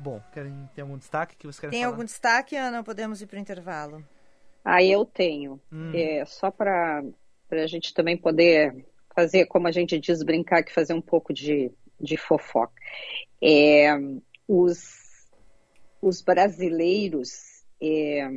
[0.01, 1.93] Bom, querem ter algum destaque que você quer Tem falar?
[1.93, 2.83] algum destaque, Ana?
[2.83, 4.03] Podemos ir para o intervalo.
[4.65, 5.61] Ah, eu tenho.
[5.71, 5.91] Hum.
[5.93, 7.03] É, só para
[7.51, 8.83] a gente também poder
[9.15, 12.73] fazer, como a gente diz, brincar que fazer um pouco de, de fofoca.
[13.39, 13.91] É,
[14.47, 15.29] os,
[16.01, 18.27] os brasileiros é,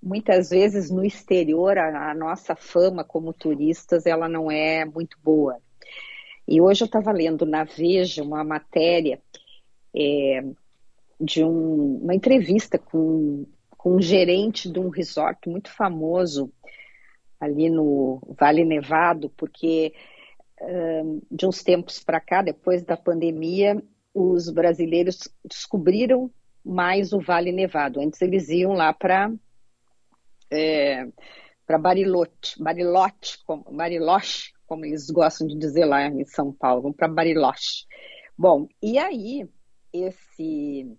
[0.00, 5.58] muitas vezes no exterior a, a, nossa fama como turistas ela não é muito boa.
[6.46, 9.20] E hoje eu estava lendo na Veja uma matéria
[9.94, 10.44] é,
[11.20, 16.52] de um, uma entrevista com, com um gerente de um resort muito famoso
[17.40, 19.92] ali no Vale Nevado, porque
[20.60, 23.82] um, de uns tempos para cá, depois da pandemia,
[24.14, 26.30] os brasileiros descobriram
[26.64, 28.00] mais o Vale Nevado.
[28.00, 29.30] Antes eles iam lá para
[30.50, 31.06] é,
[31.66, 36.96] para Bariloche, Bariloche, como, Bariloche, como eles gostam de dizer lá em São Paulo, vamos
[36.96, 37.86] para Bariloche.
[38.36, 39.48] Bom, e aí
[39.94, 40.90] esse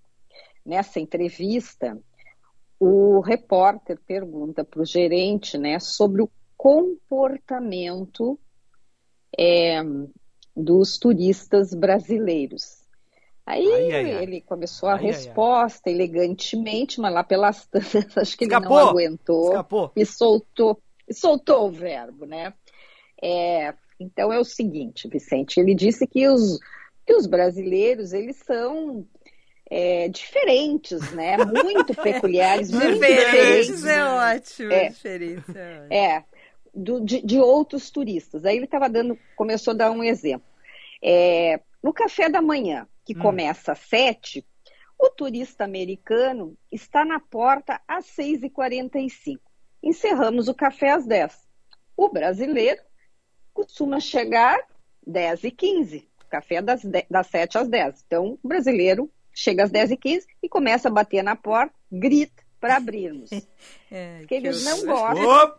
[0.66, 2.02] nessa entrevista
[2.80, 8.40] o repórter pergunta para o gerente, né, sobre o comportamento
[9.38, 9.82] é,
[10.56, 12.84] dos turistas brasileiros.
[13.46, 14.24] Aí ai, ai, ai.
[14.24, 18.76] ele começou a resposta elegantemente, mas lá pelas tantas, acho que Escapou.
[18.76, 19.92] ele não aguentou Escapou.
[19.96, 22.54] e soltou, e soltou o verbo, né?
[23.22, 26.60] É, então é o seguinte, Vicente, ele disse que os,
[27.06, 29.08] que os brasileiros, eles são
[29.70, 31.38] é, diferentes, né?
[31.38, 33.68] Muito peculiares, muito diferentes.
[33.68, 33.86] diferentes.
[33.86, 35.94] É ótimo, é, diferentes é, ótimo.
[35.94, 36.26] é
[36.74, 38.46] do, de, de, outros turistas.
[38.46, 40.48] Aí ele estava dando, começou a dar um exemplo.
[41.02, 43.22] É, no café da manhã, que hum.
[43.22, 44.46] começa às sete,
[44.98, 49.40] o turista americano está na porta às 6h45.
[49.84, 51.48] Encerramos o café às 10.
[51.96, 52.82] O brasileiro
[53.54, 54.60] costuma chegar
[55.08, 56.06] 10h15.
[56.30, 58.04] Café das, das 7 às 10.
[58.06, 63.30] Então, o brasileiro chega às 10h15 e começa a bater na porta, grita para abrirmos.
[63.92, 65.24] É, Porque eles não gostam.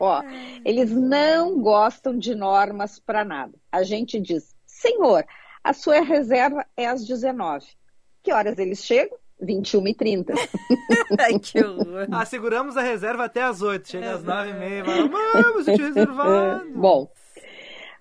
[0.00, 0.22] Ó,
[0.64, 3.52] eles não gostam de normas para nada.
[3.70, 5.26] A gente diz, senhor,
[5.62, 7.66] a sua reserva é às 19.
[8.22, 9.18] Que horas eles chegam?
[9.40, 10.32] 21 e 30.
[11.18, 12.06] Ai, que horror.
[12.10, 13.88] Ah, seguramos a reserva até às 8.
[13.88, 14.84] Chega às 9 e meia.
[14.84, 16.70] Vamos, eu te reservado.
[16.70, 17.10] Bom,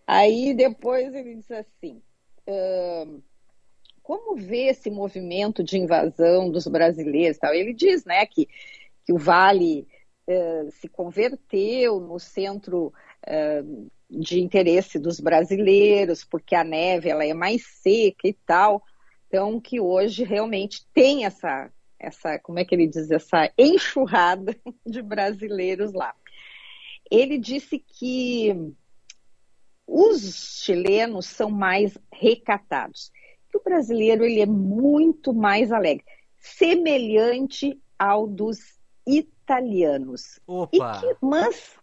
[0.08, 2.02] aí depois ele diz assim...
[4.04, 7.38] Como vê esse movimento de invasão dos brasileiros?
[7.38, 7.54] Tal?
[7.54, 8.50] Ele diz né, que,
[9.06, 9.88] que o Vale
[10.28, 12.94] uh, se converteu no centro
[13.26, 18.84] uh, de interesse dos brasileiros, porque a neve ela é mais seca e tal.
[19.28, 24.54] Então, que hoje realmente tem essa, essa, como é que ele diz, essa enxurrada
[24.86, 26.14] de brasileiros lá.
[27.10, 28.74] Ele disse que
[29.96, 33.12] os chilenos são mais recatados
[33.48, 36.04] que o brasileiro ele é muito mais alegre,
[36.40, 40.40] semelhante ao dos italianos.
[40.48, 41.00] Opa.
[41.00, 41.76] Que, mas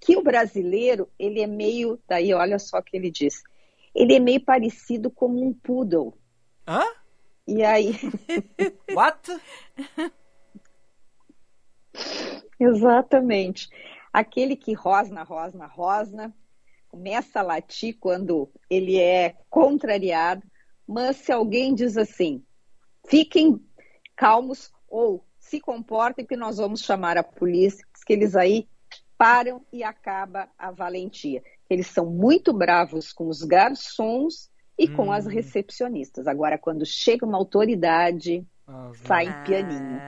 [0.00, 3.44] que o brasileiro ele é meio, daí olha só o que ele diz,
[3.94, 6.12] ele é meio parecido como um poodle.
[6.66, 6.82] Hã?
[7.46, 7.94] E aí?
[8.92, 9.30] What?
[12.58, 13.68] Exatamente.
[14.12, 16.34] Aquele que rosna, rosna, rosna,
[16.94, 20.44] começa a latir quando ele é contrariado,
[20.86, 22.40] mas se alguém diz assim,
[23.08, 23.60] fiquem
[24.14, 28.68] calmos ou se comportem que nós vamos chamar a polícia, que eles aí
[29.18, 31.42] param e acaba a valentia.
[31.68, 34.94] Eles são muito bravos com os garçons e hum.
[34.94, 35.30] com as hum.
[35.30, 36.28] recepcionistas.
[36.28, 40.00] Agora, quando chega uma autoridade, ah, sai ah, pianinho.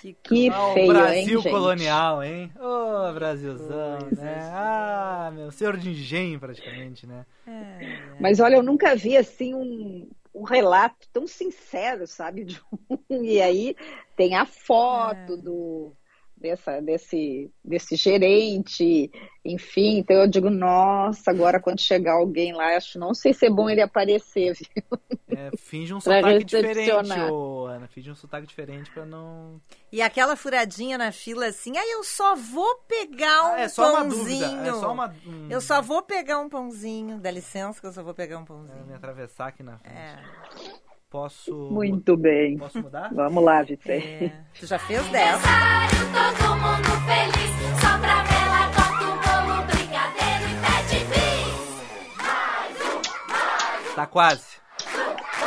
[0.00, 2.50] Que, que oh, feio, Brasil hein, colonial, hein?
[2.58, 4.50] Ô, oh, Brasilzão, né?
[4.50, 7.26] Ah, meu, senhor de engenho praticamente, né?
[7.46, 8.16] É.
[8.18, 12.44] Mas olha, eu nunca vi assim um, um relato tão sincero, sabe?
[12.44, 12.98] De um...
[13.22, 13.76] E aí
[14.16, 15.36] tem a foto é.
[15.36, 15.92] do
[16.40, 19.10] dessa, desse, desse gerente,
[19.44, 19.98] enfim.
[19.98, 23.68] Então eu digo, nossa, agora quando chegar alguém lá, acho não sei se é bom
[23.68, 25.00] ele aparecer, viu?
[25.28, 26.90] É, finge um sotaque diferente,
[27.30, 27.86] ô, Ana.
[27.88, 29.60] Finge um sotaque diferente para não.
[29.92, 33.92] E aquela furadinha na fila assim, aí eu só vou pegar um ah, é só
[33.92, 34.38] pãozinho.
[34.38, 34.68] Uma dúvida.
[34.68, 35.48] É só uma, um...
[35.50, 37.18] Eu só vou pegar um pãozinho.
[37.18, 38.80] Dá licença que eu só vou pegar um pãozinho.
[38.80, 39.96] É, me atravessar aqui na frente.
[39.96, 40.89] É.
[41.10, 41.52] Posso.
[41.72, 42.56] Muito bem.
[42.56, 43.12] Posso mudar?
[43.12, 44.24] Vamos lá, Vicente.
[44.24, 44.32] É.
[44.58, 45.40] Tu já fez 10.
[45.42, 52.16] Todo mundo feliz, só pra vela, corta o bolo, brigadeiro e pede bis.
[52.16, 53.94] Mais um, mais um.
[53.96, 54.60] Tá quase.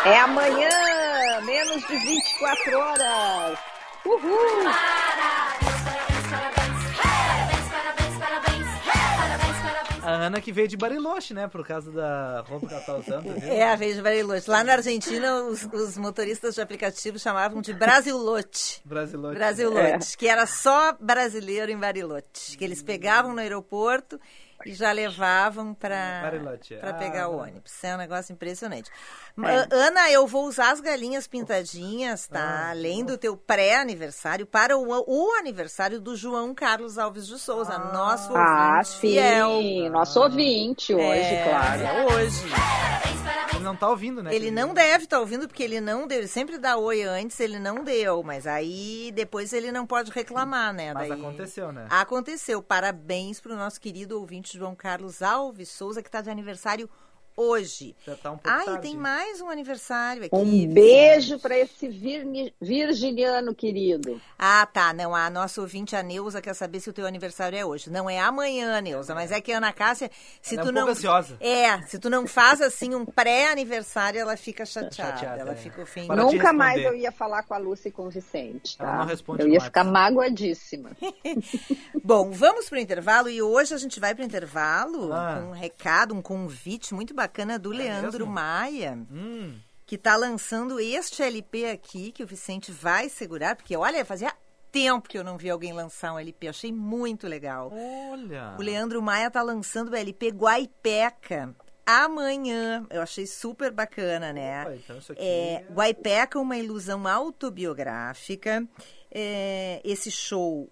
[0.06, 0.70] É amanhã,
[1.46, 3.60] menos de 24 horas.
[4.06, 4.68] Uhul!
[4.68, 5.53] A
[10.28, 11.48] Ana que veio de Bariloche, né?
[11.48, 13.34] Por causa da roupa que ela tá usando.
[13.40, 13.52] Viu?
[13.52, 14.50] É, veio de Bariloche.
[14.50, 18.82] Lá na Argentina, os, os motoristas de aplicativo chamavam de Brasilote.
[18.86, 19.36] Brasilote.
[19.36, 20.18] Brasilote, é.
[20.18, 22.58] que era só brasileiro em Bariloche.
[22.58, 24.20] Que eles pegavam no aeroporto
[24.66, 26.32] e já levavam para
[26.82, 27.84] ah, pegar o ônibus.
[27.84, 28.90] É um negócio impressionante.
[29.44, 29.76] É.
[29.76, 32.40] Ana, eu vou usar as galinhas pintadinhas, tá?
[32.40, 37.74] Ah, Além do teu pré-aniversário, para o, o, aniversário do João Carlos Alves de Souza,
[37.74, 39.90] ah, nosso ouvinte ah, sim, fiel.
[39.92, 41.82] Nosso ouvinte hoje, é, claro.
[41.82, 42.46] É hoje.
[43.56, 44.36] Ele não tá ouvindo, né?
[44.36, 46.20] Ele não deve estar tá ouvindo, porque ele não deu.
[46.20, 48.22] Ele sempre dá oi antes, ele não deu.
[48.24, 50.94] Mas aí depois ele não pode reclamar, né?
[50.94, 51.20] Mas Daí...
[51.20, 51.88] aconteceu, né?
[51.90, 52.62] Aconteceu.
[52.62, 56.90] Parabéns para o nosso querido ouvinte João Carlos Alves Souza, que está de aniversário.
[58.06, 58.82] Já tá um pouco Ai, tarde.
[58.82, 60.36] tem mais um aniversário aqui.
[60.36, 64.22] Um beijo para esse vir, virginiano querido.
[64.38, 64.94] Ah, tá.
[64.94, 67.90] Não, a nossa ouvinte, a Neuza, quer saber se o teu aniversário é hoje.
[67.90, 70.86] Não é amanhã, Neuza, mas é que a Ana Cássia, se ela tu é um
[70.86, 70.88] não.
[70.90, 71.38] Ansiosa.
[71.40, 75.18] É, se tu não faz assim um pré-aniversário, ela fica chateada.
[75.18, 75.56] chateada ela é.
[75.56, 76.16] fica ofendida.
[76.16, 78.78] Nunca mais eu ia falar com a Lúcia e com o Vicente.
[78.78, 78.84] Tá?
[78.84, 80.92] Ela não responde eu ia ficar magoadíssima.
[82.04, 85.40] Bom, vamos pro intervalo e hoje a gente vai pro intervalo ah.
[85.40, 87.23] com um recado, um convite muito bacana
[87.60, 88.34] do é Leandro mesmo?
[88.34, 88.98] Maia.
[89.12, 89.56] Hum.
[89.86, 94.34] Que está lançando este LP aqui, que o Vicente vai segurar, porque olha, fazia
[94.74, 96.48] tempo que eu não vi alguém lançar um LP.
[96.48, 97.72] Achei muito legal.
[97.72, 98.56] Olha!
[98.58, 101.56] O Leandro Maia está lançando o LP Guaipeca.
[101.86, 102.86] amanhã.
[102.90, 104.64] Eu achei super bacana, né?
[104.64, 105.16] Opa, então aqui...
[105.18, 108.68] é, Guaipeca, uma ilusão autobiográfica.
[109.12, 110.68] É, esse show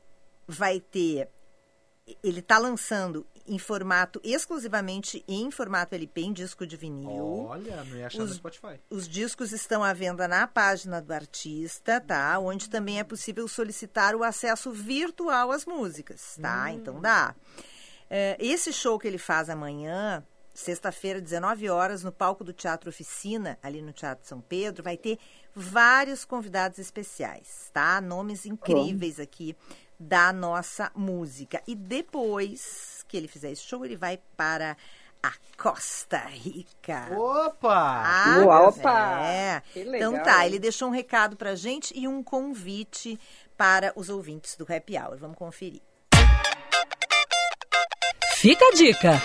[0.48, 1.30] vai ter.
[2.24, 7.46] Ele está lançando em formato exclusivamente em formato LP, em disco de vinil.
[7.48, 8.80] Olha, não ia achar os, no Spotify.
[8.90, 12.38] Os discos estão à venda na página do artista, tá?
[12.40, 16.66] Onde também é possível solicitar o acesso virtual às músicas, tá?
[16.66, 16.70] Hum.
[16.70, 17.36] Então dá.
[18.10, 20.24] É, esse show que ele faz amanhã,
[20.54, 25.18] sexta-feira, 19 horas, no palco do Teatro Oficina, ali no Teatro São Pedro, vai ter
[25.56, 28.00] vários convidados especiais, tá?
[28.02, 29.56] Nomes incríveis aqui
[30.00, 31.62] da nossa música.
[31.68, 34.78] E depois que ele fizer esse show, ele vai para
[35.22, 37.10] a Costa Rica.
[37.12, 38.04] Opa!
[38.06, 39.22] Ah, Opa!
[39.22, 39.62] É.
[39.76, 43.20] Então tá, ele deixou um recado pra gente e um convite
[43.58, 45.18] para os ouvintes do Happy Hour.
[45.18, 45.82] Vamos conferir.
[48.38, 49.22] Fica a dica.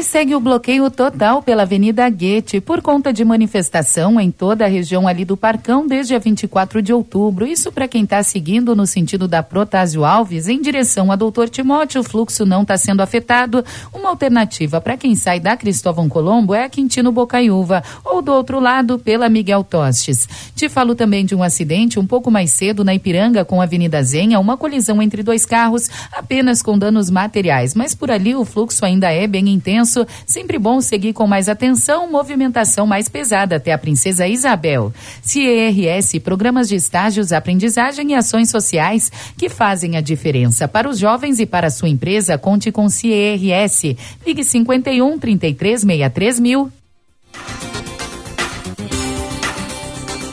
[0.00, 4.66] E segue o bloqueio total pela Avenida Guete por conta de manifestação em toda a
[4.66, 7.46] região ali do Parcão desde a 24 de outubro.
[7.46, 12.00] Isso para quem está seguindo no sentido da Protásio Alves em direção a Doutor Timóteo,
[12.00, 13.62] o fluxo não está sendo afetado.
[13.92, 18.58] Uma alternativa para quem sai da Cristóvão Colombo é a Quintino Bocaiúva ou do outro
[18.58, 20.26] lado pela Miguel Tostes.
[20.56, 24.02] Te falo também de um acidente um pouco mais cedo na Ipiranga com a Avenida
[24.02, 28.82] Zenha, uma colisão entre dois carros apenas com danos materiais, mas por ali o fluxo
[28.82, 33.72] ainda é bem intenso intenso, sempre bom seguir com mais atenção, movimentação mais pesada até
[33.72, 34.92] a Princesa Isabel.
[35.22, 41.40] CERS, programas de estágios, aprendizagem e ações sociais que fazem a diferença para os jovens
[41.40, 42.38] e para a sua empresa.
[42.38, 43.96] Conte com CERS.
[44.24, 46.70] Ligue 51 33 63 mil.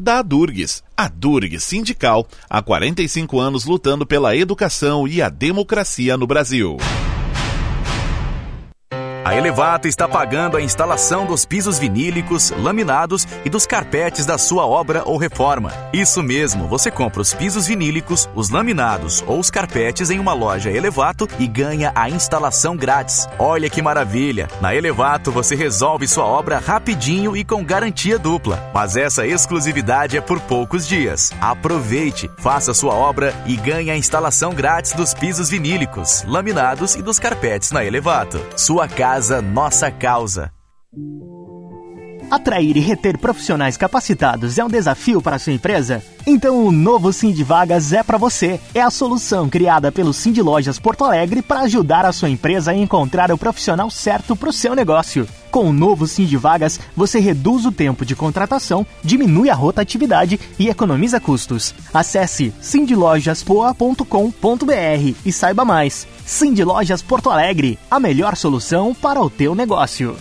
[0.00, 6.26] da Durgues, a Durgues Sindical, há 45 anos lutando pela educação e a democracia no
[6.26, 6.78] Brasil.
[9.22, 14.66] A Elevato está pagando a instalação dos pisos vinílicos, laminados e dos carpetes da sua
[14.66, 15.72] obra ou reforma.
[15.92, 20.70] Isso mesmo, você compra os pisos vinílicos, os laminados ou os carpetes em uma loja
[20.70, 23.28] Elevato e ganha a instalação grátis.
[23.38, 24.48] Olha que maravilha!
[24.58, 28.70] Na Elevato você resolve sua obra rapidinho e com garantia dupla.
[28.72, 31.30] Mas essa exclusividade é por poucos dias.
[31.42, 37.18] Aproveite, faça sua obra e ganhe a instalação grátis dos pisos vinílicos, laminados e dos
[37.18, 38.40] carpetes na Elevato.
[38.56, 40.52] Sua casa Casa Nossa Causa.
[42.30, 46.00] Atrair e reter profissionais capacitados é um desafio para a sua empresa?
[46.24, 48.60] Então o novo Sim de Vagas é para você.
[48.72, 52.70] É a solução criada pelo Sim de Lojas Porto Alegre para ajudar a sua empresa
[52.70, 55.26] a encontrar o profissional certo para o seu negócio.
[55.50, 60.38] Com o novo Sim de Vagas, você reduz o tempo de contratação, diminui a rotatividade
[60.56, 61.74] e economiza custos.
[61.92, 66.06] Acesse sindlojaspoa.com.br e saiba mais.
[66.24, 70.16] Sim de Lojas Porto Alegre, a melhor solução para o teu negócio.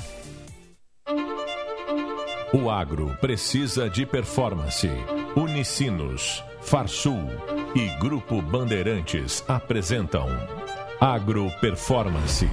[2.51, 4.89] O agro precisa de performance.
[5.35, 7.29] Unicinos, Farsul
[7.75, 10.27] e Grupo Bandeirantes apresentam
[10.99, 12.49] Agro Performance.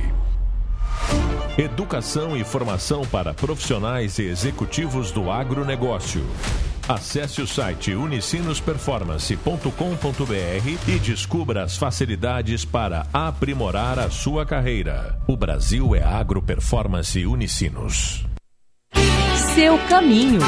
[1.57, 6.26] Educação e formação para profissionais e executivos do agronegócio.
[6.86, 15.18] Acesse o site unicinosperformance.com.br e descubra as facilidades para aprimorar a sua carreira.
[15.26, 18.26] O Brasil é Agro Performance Unicinos.
[19.57, 20.38] Seu caminho.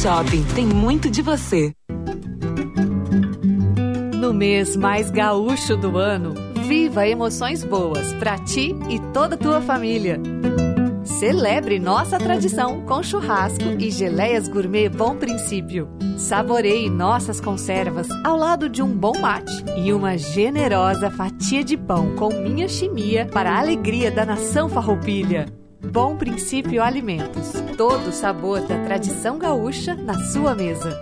[0.00, 1.74] Shopping tem muito de você.
[4.18, 6.32] No mês mais gaúcho do ano,
[6.66, 10.18] viva emoções boas para ti e toda a tua família.
[11.04, 15.86] Celebre nossa tradição com churrasco e geleias gourmet Bom Princípio.
[16.16, 22.16] Saboreie nossas conservas ao lado de um bom mate e uma generosa fatia de pão
[22.16, 25.59] com minha chimia para a alegria da nação farroupilha.
[25.82, 27.52] Bom Princípio Alimentos.
[27.76, 31.00] Todo o sabor da tradição gaúcha na sua mesa.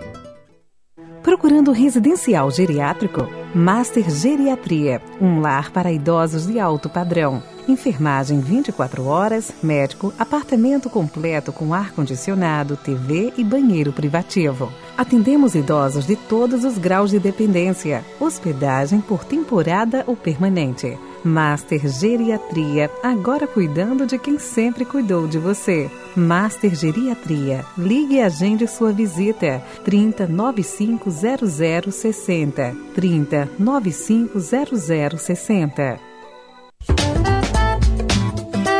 [1.21, 3.27] Procurando residencial geriátrico?
[3.53, 11.51] Master Geriatria, um lar para idosos de alto padrão enfermagem 24 horas, médico, apartamento completo
[11.51, 14.71] com ar-condicionado, TV e banheiro privativo.
[14.97, 18.03] Atendemos idosos de todos os graus de dependência.
[18.19, 20.97] Hospedagem por temporada ou permanente.
[21.23, 25.89] Master Geriatria, agora cuidando de quem sempre cuidou de você.
[26.15, 27.65] Master Geriatria.
[27.77, 29.61] Ligue e agende sua visita.
[29.83, 32.75] 30 95 0060.
[32.95, 36.08] 30 95 0060.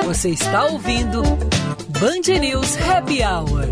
[0.10, 3.70] Você está ouvindo Band News Happy Hour.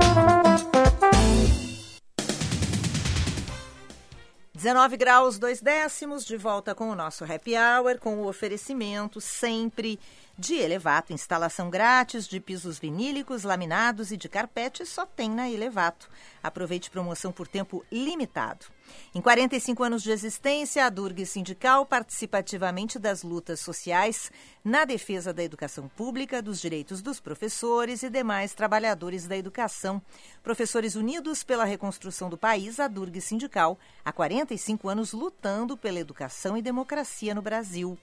[4.53, 9.99] 19 graus, 2 décimos, de volta com o nosso Happy Hour, com o oferecimento sempre
[10.38, 11.11] de Elevato.
[11.11, 16.07] Instalação grátis de pisos vinílicos, laminados e de carpete só tem na Elevato.
[16.43, 18.67] Aproveite promoção por tempo limitado.
[19.13, 24.31] Em 45 anos de existência, a Durg Sindical participa ativamente das lutas sociais
[24.63, 30.01] na defesa da educação pública, dos direitos dos professores e demais trabalhadores da educação.
[30.43, 36.57] Professores Unidos pela Reconstrução do País, a Durg Sindical, há 45 anos lutando pela educação
[36.57, 37.97] e democracia no Brasil.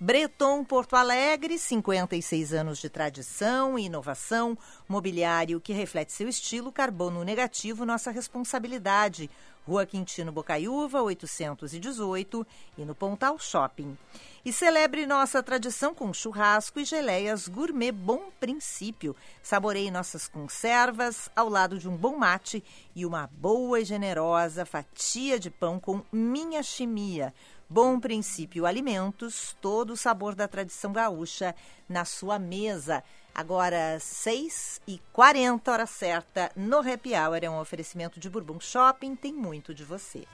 [0.00, 4.58] Breton Porto Alegre, 56 anos de tradição e inovação,
[4.88, 9.30] mobiliário que reflete seu estilo, carbono negativo, nossa responsabilidade.
[9.66, 12.46] Rua Quintino Bocaiúva, 818
[12.76, 13.96] e no Pontal Shopping.
[14.44, 19.16] E celebre nossa tradição com churrasco e geleias gourmet Bom Princípio.
[19.42, 22.62] Saboreie nossas conservas ao lado de um bom mate
[22.94, 27.32] e uma boa e generosa fatia de pão com minha chimia.
[27.68, 31.54] Bom Princípio Alimentos, todo o sabor da tradição gaúcha
[31.88, 33.02] na sua mesa.
[33.34, 39.16] Agora, 6 e 40 hora certa, no Happy Hour é um oferecimento de Bourbon Shopping,
[39.16, 40.24] tem muito de você.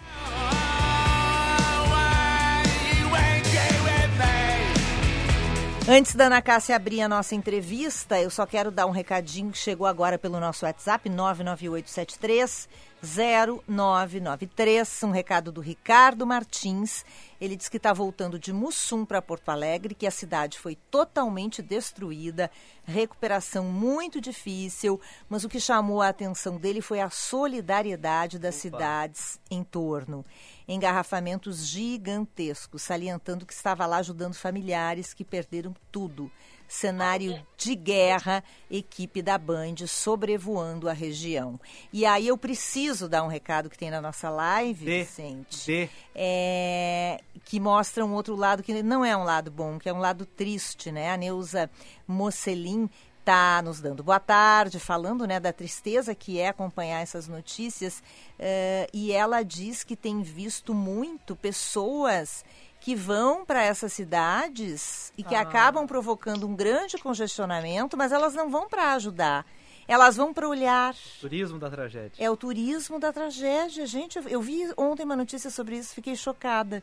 [5.88, 9.58] Antes da Ana Cássia abrir a nossa entrevista, eu só quero dar um recadinho que
[9.58, 12.68] chegou agora pelo nosso WhatsApp, 99873
[13.02, 15.02] 0993.
[15.02, 17.04] Um recado do Ricardo Martins.
[17.40, 21.62] Ele diz que está voltando de Mussum para Porto Alegre, que a cidade foi totalmente
[21.62, 22.50] destruída,
[22.84, 28.62] recuperação muito difícil, mas o que chamou a atenção dele foi a solidariedade das Opa.
[28.62, 30.22] cidades em torno.
[30.68, 36.30] Engarrafamentos gigantescos, salientando que estava lá ajudando familiares que perderam tudo
[36.70, 41.58] cenário de guerra, equipe da Band sobrevoando a região.
[41.92, 45.90] E aí eu preciso dar um recado que tem na nossa live, de, Vicente, de.
[46.14, 49.98] É, que mostra um outro lado que não é um lado bom, que é um
[49.98, 51.10] lado triste, né?
[51.10, 51.68] A Neuza
[52.06, 57.98] Mocelin está nos dando boa tarde, falando né, da tristeza que é acompanhar essas notícias.
[58.38, 62.44] Uh, e ela diz que tem visto muito pessoas
[62.80, 65.42] que vão para essas cidades e que ah.
[65.42, 69.46] acabam provocando um grande congestionamento, mas elas não vão para ajudar.
[69.86, 70.94] Elas vão para olhar.
[71.20, 72.12] Turismo da tragédia.
[72.24, 73.84] É o turismo da tragédia.
[73.86, 76.82] Gente, eu vi ontem uma notícia sobre isso, fiquei chocada.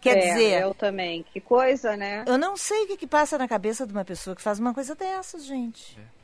[0.00, 0.62] Quer é, dizer.
[0.62, 1.24] Eu também.
[1.32, 2.24] Que coisa, né?
[2.26, 4.74] Eu não sei o que, que passa na cabeça de uma pessoa que faz uma
[4.74, 5.98] coisa dessas, gente.
[5.98, 6.22] É.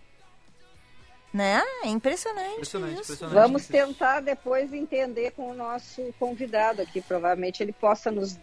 [1.33, 1.63] Né?
[1.85, 3.13] É impressionante, impressionante, isso.
[3.13, 7.01] Impressionante Vamos tentar depois entender com o nosso convidado aqui.
[7.01, 8.39] Provavelmente ele possa nos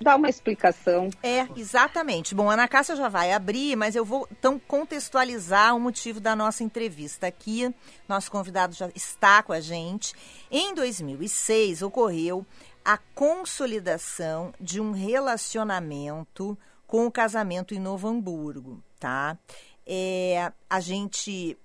[0.00, 1.10] dar uma explicação.
[1.22, 2.34] É, exatamente.
[2.34, 6.34] Bom, a Ana Cássia já vai abrir, mas eu vou então contextualizar o motivo da
[6.36, 7.74] nossa entrevista aqui.
[8.08, 10.14] Nosso convidado já está com a gente.
[10.50, 12.46] Em 2006 ocorreu
[12.84, 19.38] a consolidação de um relacionamento com o casamento em Novo Hamburgo, tá?
[19.86, 21.56] É, a gente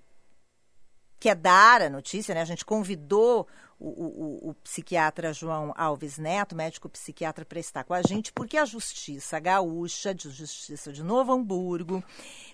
[1.19, 2.41] quer dar a notícia, né?
[2.41, 3.47] A gente convidou
[3.79, 8.57] o, o, o, psiquiatra João Alves Neto, médico psiquiatra, para estar com a gente, porque
[8.57, 12.03] a Justiça Gaúcha, de Justiça de Novo Hamburgo,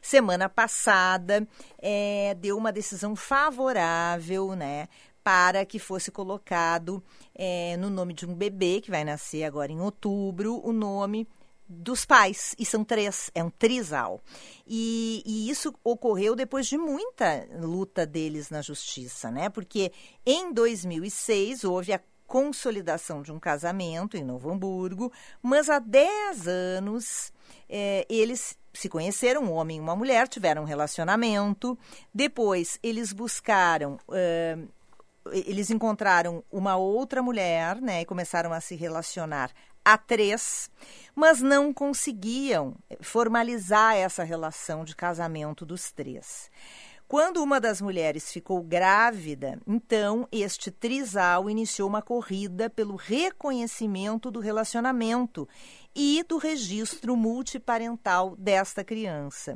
[0.02, 1.48] semana passada,
[1.80, 4.88] é, deu uma decisão favorável, né?
[5.24, 7.04] Para que fosse colocado
[7.34, 11.28] é, no nome de um bebê que vai nascer agora em outubro, o nome
[11.68, 14.22] dos pais, e são três, é um trisal.
[14.68, 19.50] E, e, isso ocorreu depois de muita luta deles na justiça, né?
[19.50, 19.92] Porque
[20.26, 25.12] em 2006 houve a consolidação de um casamento em Novo Hamburgo,
[25.42, 27.32] mas há 10 anos
[27.70, 31.78] é, eles se conheceram, um homem e uma mulher, tiveram um relacionamento,
[32.14, 33.98] depois eles buscaram.
[35.32, 39.52] Eles encontraram uma outra mulher, né, e começaram a se relacionar
[39.86, 40.70] a três,
[41.14, 46.50] mas não conseguiam formalizar essa relação de casamento dos três.
[47.08, 54.40] Quando uma das mulheres ficou grávida, então este trisal iniciou uma corrida pelo reconhecimento do
[54.40, 55.48] relacionamento
[55.96, 59.56] e do registro multiparental desta criança.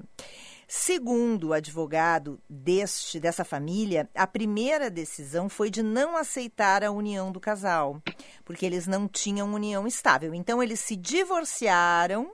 [0.72, 7.32] Segundo o advogado deste dessa família, a primeira decisão foi de não aceitar a união
[7.32, 8.00] do casal,
[8.46, 10.32] porque eles não tinham união estável.
[10.32, 12.34] Então eles se divorciaram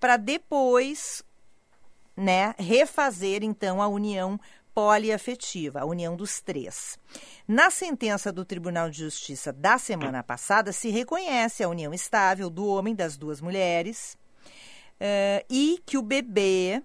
[0.00, 1.22] para depois,
[2.16, 4.40] né, refazer então a união
[4.74, 6.98] poliafetiva, a união dos três.
[7.46, 12.66] Na sentença do Tribunal de Justiça da semana passada, se reconhece a união estável do
[12.66, 14.16] homem das duas mulheres
[14.94, 16.82] uh, e que o bebê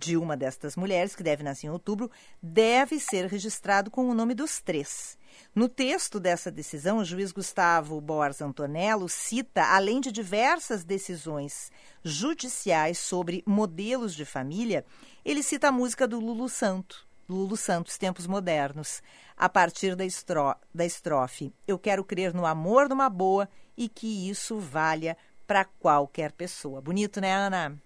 [0.00, 2.10] de uma destas mulheres, que deve nascer em outubro,
[2.42, 5.18] deve ser registrado com o nome dos três.
[5.54, 11.70] No texto dessa decisão, o juiz Gustavo Borges Antonello cita, além de diversas decisões
[12.02, 14.84] judiciais sobre modelos de família,
[15.22, 19.02] ele cita a música do Lulu Santo, Lulu Santos, Tempos Modernos,
[19.36, 23.88] a partir da, estro, da estrofe Eu quero crer no amor de uma boa e
[23.88, 26.80] que isso valha para qualquer pessoa.
[26.80, 27.80] Bonito, né, Ana?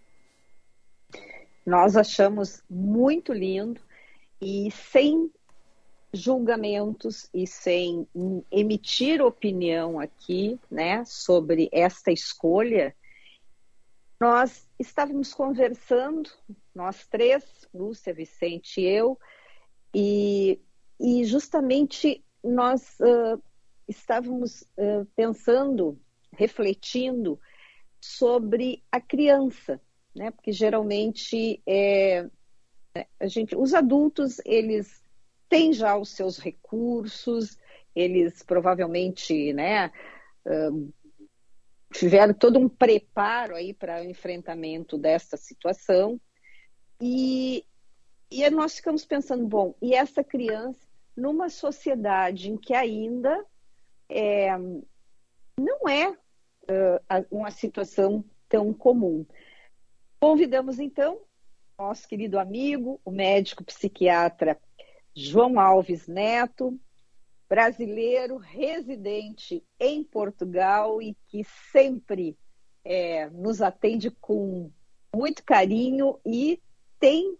[1.64, 3.80] Nós achamos muito lindo
[4.40, 5.30] e sem
[6.12, 8.06] julgamentos e sem
[8.50, 12.94] emitir opinião aqui, né, sobre esta escolha,
[14.20, 16.30] nós estávamos conversando,
[16.74, 17.44] nós três,
[17.74, 19.18] Lúcia, Vicente e eu,
[19.92, 20.60] e,
[21.00, 23.42] e justamente nós uh,
[23.88, 25.98] estávamos uh, pensando,
[26.32, 27.38] refletindo
[28.00, 29.80] sobre a criança,
[30.14, 30.30] né?
[30.30, 32.28] Porque geralmente é,
[33.18, 35.02] a gente, os adultos eles
[35.48, 37.58] têm já os seus recursos,
[37.94, 39.90] eles provavelmente, né?
[41.92, 46.20] tiveram todo um preparo aí para o enfrentamento dessa situação
[47.00, 47.64] e,
[48.30, 50.80] e nós ficamos pensando, bom, e essa criança
[51.16, 53.44] numa sociedade em que ainda
[54.08, 54.50] é,
[55.58, 59.24] não é uh, uma situação tão comum.
[60.24, 61.20] Convidamos então
[61.78, 64.58] nosso querido amigo, o médico psiquiatra
[65.14, 66.80] João Alves Neto,
[67.46, 72.38] brasileiro residente em Portugal e que sempre
[72.82, 74.70] é, nos atende com
[75.14, 76.58] muito carinho e
[76.98, 77.36] tem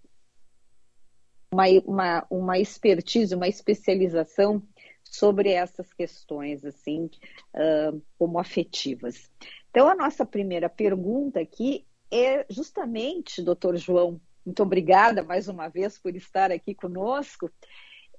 [1.51, 4.63] uma, uma, uma expertise, uma especialização
[5.03, 7.09] sobre essas questões, assim,
[7.55, 9.31] uh, como afetivas.
[9.71, 15.99] Então, a nossa primeira pergunta aqui é justamente, doutor João, muito obrigada mais uma vez
[15.99, 17.51] por estar aqui conosco.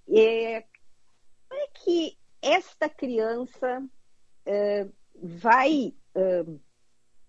[0.07, 0.63] É,
[1.47, 6.61] como é que esta criança uh, vai, uh, como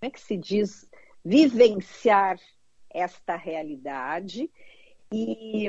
[0.02, 0.88] é que se diz,
[1.24, 2.38] vivenciar
[2.90, 4.50] esta realidade
[5.12, 5.68] e,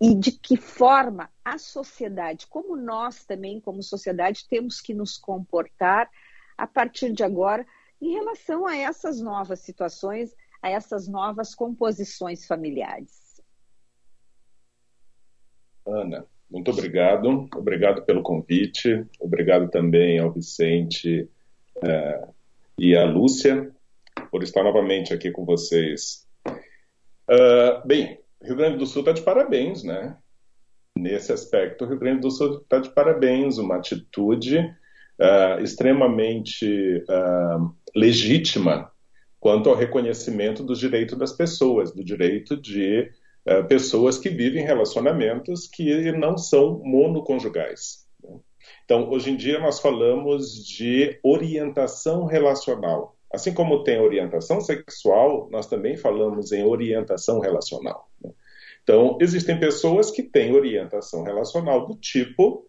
[0.00, 6.10] e de que forma a sociedade, como nós também, como sociedade, temos que nos comportar
[6.56, 7.66] a partir de agora
[8.00, 13.42] em relação a essas novas situações, a essas novas composições familiares.
[15.86, 17.48] Ana, muito obrigado.
[17.54, 19.06] Obrigado pelo convite.
[19.18, 21.28] Obrigado também ao Vicente
[21.82, 22.28] é,
[22.78, 23.70] e à Lúcia
[24.30, 26.26] por estar novamente aqui com vocês.
[26.46, 30.16] Uh, bem, Rio Grande do Sul está de parabéns, né?
[30.96, 37.74] Nesse aspecto, o Rio Grande do Sul está de parabéns, uma atitude uh, extremamente uh,
[37.94, 38.90] legítima
[39.38, 43.10] quanto ao reconhecimento dos direitos das pessoas, do direito de
[43.46, 48.06] uh, pessoas que vivem relacionamentos que não são monoconjugais.
[48.22, 48.38] Né?
[48.84, 53.16] Então, hoje em dia, nós falamos de orientação relacional.
[53.32, 58.10] Assim como tem orientação sexual, nós também falamos em orientação relacional.
[58.22, 58.30] Né?
[58.82, 62.66] Então, existem pessoas que têm orientação relacional do tipo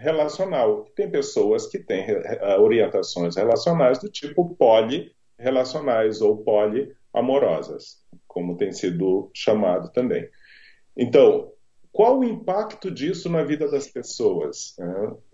[0.00, 0.86] mono-relacional.
[0.96, 9.30] Tem pessoas que têm eh, orientações relacionais do tipo poli-relacionais ou poliamorosas, como tem sido
[9.34, 10.28] chamado também.
[10.96, 11.52] Então,
[11.92, 14.76] qual o impacto disso na vida das pessoas?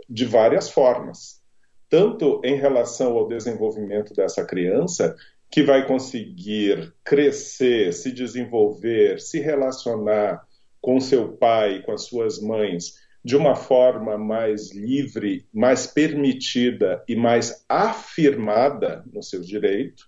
[0.09, 1.45] De várias formas
[1.89, 5.15] tanto em relação ao desenvolvimento dessa criança,
[5.51, 10.45] que vai conseguir crescer, se desenvolver, se relacionar
[10.81, 12.95] com seu pai, com as suas mães,
[13.27, 20.05] de uma forma mais livre, mais permitida e mais afirmada no seu direito,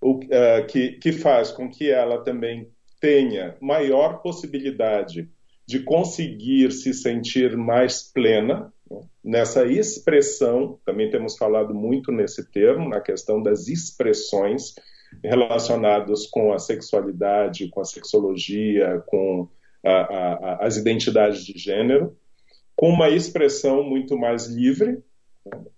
[0.00, 5.28] o, uh, que, que faz com que ela também tenha maior possibilidade
[5.66, 8.72] de conseguir se sentir mais plena
[9.24, 14.76] nessa expressão, também temos falado muito nesse termo, na questão das expressões
[15.24, 19.48] relacionadas com a sexualidade, com a sexologia, com
[19.84, 22.16] a, a, as identidades de gênero,
[22.76, 25.02] com uma expressão muito mais livre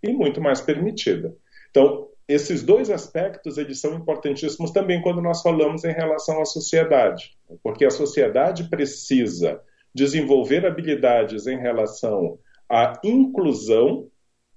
[0.02, 1.34] e muito mais permitida.
[1.70, 7.36] Então, esses dois aspectos eles são importantíssimos também quando nós falamos em relação à sociedade,
[7.62, 9.60] porque a sociedade precisa
[9.94, 12.38] desenvolver habilidades em relação
[12.68, 14.08] a inclusão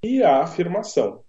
[0.04, 1.24] e a afirmação.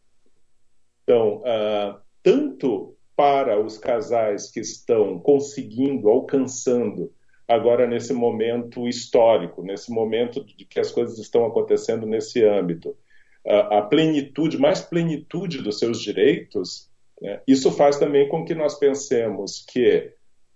[1.02, 7.12] Então, uh, tanto para os casais que estão conseguindo, alcançando,
[7.50, 12.96] agora nesse momento histórico, nesse momento de que as coisas estão acontecendo nesse âmbito,
[13.44, 16.88] a plenitude, mais plenitude dos seus direitos,
[17.20, 20.12] né, isso faz também com que nós pensemos que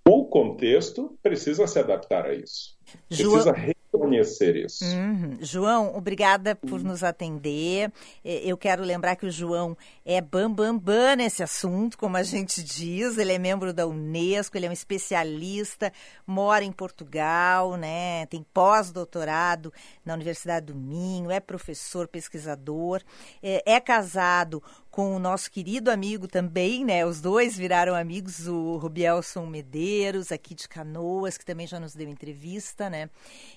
[0.07, 2.77] o contexto precisa se adaptar a isso.
[3.09, 3.53] Precisa
[3.99, 4.85] conhecer isso.
[4.85, 5.39] Uhum.
[5.41, 7.93] João, obrigada por nos atender.
[8.25, 12.63] Eu quero lembrar que o João é bambambam bam, bam nesse assunto, como a gente
[12.63, 13.19] diz.
[13.19, 15.93] Ele é membro da Unesco, ele é um especialista,
[16.27, 18.27] mora em Portugal, né?
[18.27, 19.73] Tem pós-doutorado
[20.05, 23.03] na Universidade do Minho, é professor, pesquisador,
[23.43, 24.63] é, é casado
[24.95, 27.05] com o nosso querido amigo também, né?
[27.05, 32.09] Os dois viraram amigos, o Rubielson Medeiros, aqui de Canoas, que também já nos deu
[32.09, 33.11] entrevista, né?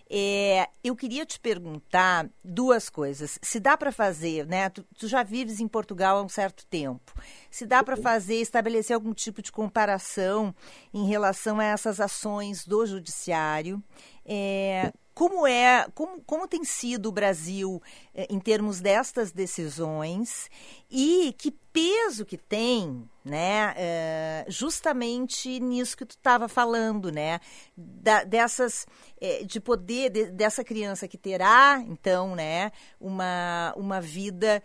[0.10, 3.38] É, eu queria te perguntar duas coisas.
[3.40, 4.68] Se dá para fazer, né?
[4.70, 7.14] Tu, tu, já vives em Portugal há um certo tempo.
[7.52, 10.56] Se dá para fazer, estabelecer algum tipo de comparação
[10.92, 13.80] em relação a essas ações do judiciário.
[14.26, 17.82] É, como é, como, como tem sido o Brasil
[18.14, 20.48] eh, em termos destas decisões?
[20.92, 27.40] E que peso que tem, né, eh, justamente nisso que tu estava falando, né,
[27.76, 28.86] da, dessas,
[29.20, 34.64] eh, de poder, de, dessa criança que terá, então, né, uma, uma vida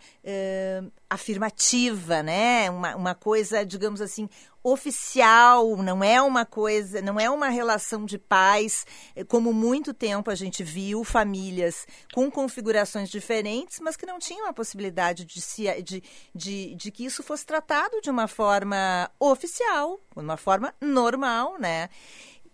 [1.09, 4.27] afirmativa, né, uma, uma coisa, digamos assim,
[4.63, 8.85] oficial, não é uma coisa, não é uma relação de paz,
[9.27, 14.53] como muito tempo a gente viu famílias com configurações diferentes, mas que não tinham a
[14.53, 16.01] possibilidade de, se, de,
[16.33, 21.89] de, de que isso fosse tratado de uma forma oficial, de uma forma normal, né?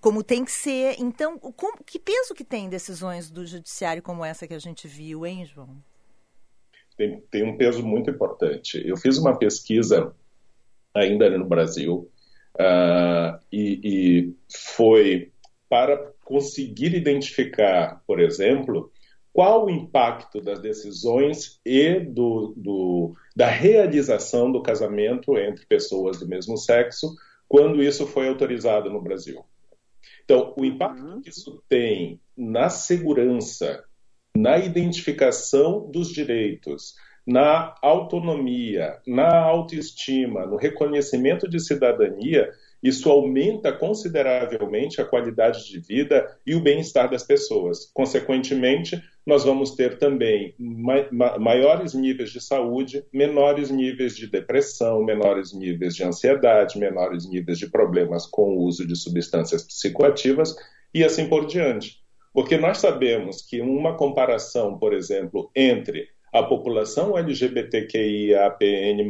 [0.01, 0.95] como tem que ser.
[0.99, 5.25] Então, como, que peso que tem decisões do judiciário como essa que a gente viu,
[5.25, 5.69] hein, João?
[6.97, 8.81] Tem, tem um peso muito importante.
[8.85, 10.13] Eu fiz uma pesquisa
[10.93, 12.09] ainda no Brasil
[12.55, 15.31] uh, e, e foi
[15.69, 18.91] para conseguir identificar, por exemplo,
[19.31, 26.27] qual o impacto das decisões e do, do, da realização do casamento entre pessoas do
[26.27, 27.15] mesmo sexo
[27.47, 29.45] quando isso foi autorizado no Brasil.
[30.25, 31.21] Então, o impacto uhum.
[31.21, 33.81] que isso tem na segurança,
[34.35, 42.51] na identificação dos direitos, na autonomia, na autoestima, no reconhecimento de cidadania,
[42.83, 47.89] isso aumenta consideravelmente a qualidade de vida e o bem-estar das pessoas.
[47.93, 50.55] Consequentemente, nós vamos ter também
[51.39, 57.69] maiores níveis de saúde, menores níveis de depressão, menores níveis de ansiedade, menores níveis de
[57.69, 60.55] problemas com o uso de substâncias psicoativas
[60.93, 61.99] e assim por diante.
[62.34, 69.07] Porque nós sabemos que uma comparação, por exemplo, entre a população LGBTQIAPN+,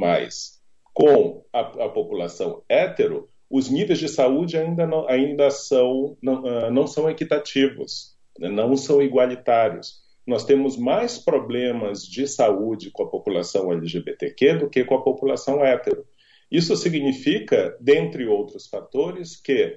[0.93, 6.71] com a, a população hétero, os níveis de saúde ainda não, ainda são, não, uh,
[6.71, 8.49] não são equitativos, né?
[8.49, 10.08] não são igualitários.
[10.29, 15.65] Nós temos mais problemas de saúde com a população LGBTQ do que com a população
[15.65, 16.05] hétero.
[16.51, 19.75] Isso significa, dentre outros fatores, que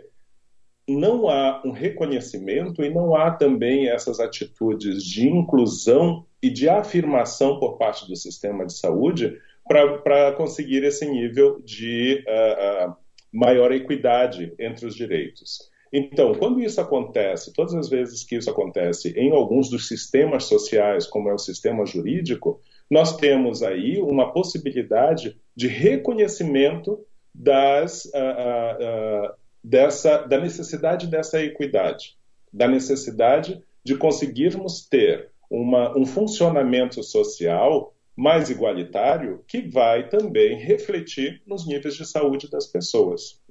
[0.86, 7.59] não há um reconhecimento e não há também essas atitudes de inclusão e de afirmação
[7.59, 9.34] por parte do sistema de saúde
[9.66, 12.96] para conseguir esse nível de uh, uh,
[13.32, 15.72] maior equidade entre os direitos.
[15.93, 21.07] Então, quando isso acontece, todas as vezes que isso acontece em alguns dos sistemas sociais,
[21.07, 26.99] como é o sistema jurídico, nós temos aí uma possibilidade de reconhecimento
[27.34, 32.16] das, uh, uh, dessa, da necessidade dessa equidade,
[32.51, 41.43] da necessidade de conseguirmos ter uma, um funcionamento social mais igualitário que vai também refletir
[41.47, 43.41] nos níveis de saúde das pessoas.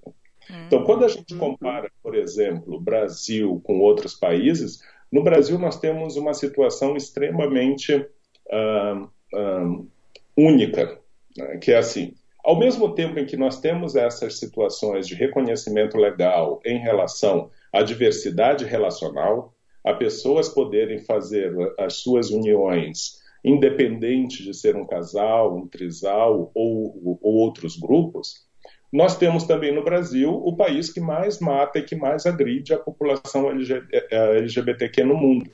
[0.68, 4.82] Então, quando a gente compara, por exemplo, Brasil com outros países,
[5.12, 9.88] no Brasil nós temos uma situação extremamente uh, uh,
[10.36, 11.00] única,
[11.38, 11.58] né?
[11.58, 12.14] que é assim:
[12.44, 17.84] ao mesmo tempo em que nós temos essas situações de reconhecimento legal em relação à
[17.84, 25.68] diversidade relacional, a pessoas poderem fazer as suas uniões independente de ser um casal, um
[25.68, 28.46] trisal ou, ou outros grupos,
[28.92, 32.80] nós temos também no Brasil o país que mais mata e que mais agride a
[32.80, 35.50] população LGBTQ no mundo.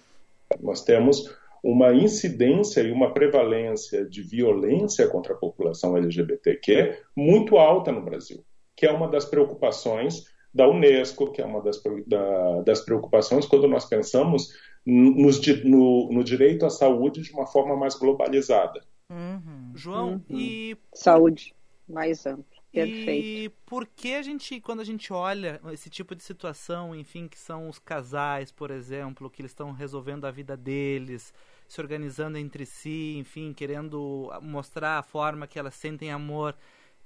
[0.59, 7.91] Nós temos uma incidência e uma prevalência de violência contra a população LGBTQ muito alta
[7.91, 8.43] no Brasil,
[8.75, 13.67] que é uma das preocupações da Unesco, que é uma das, da, das preocupações quando
[13.67, 14.49] nós pensamos
[14.85, 18.81] nos, no, no, direito à saúde de uma forma mais globalizada.
[19.11, 19.71] Uhum.
[19.75, 20.39] João, uhum.
[20.39, 20.77] e.
[20.93, 21.53] Saúde
[21.87, 22.56] mais ampla.
[22.85, 23.25] Perfeito.
[23.25, 27.37] E por que a gente, quando a gente olha esse tipo de situação, enfim, que
[27.37, 31.33] são os casais, por exemplo, que eles estão resolvendo a vida deles,
[31.67, 36.55] se organizando entre si, enfim, querendo mostrar a forma que elas sentem amor,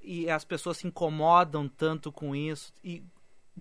[0.02, 3.04] e as pessoas se incomodam tanto com isso, e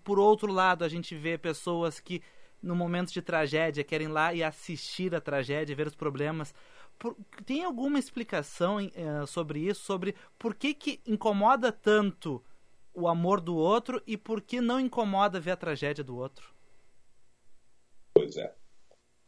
[0.05, 2.23] por outro lado, a gente vê pessoas que
[2.63, 6.55] no momento de tragédia querem lá e assistir a tragédia, ver os problemas
[7.01, 9.83] por, tem alguma explicação uh, sobre isso?
[9.83, 12.45] Sobre por que, que incomoda tanto
[12.95, 16.53] o amor do outro e por que não incomoda ver a tragédia do outro?
[18.15, 18.55] Pois é.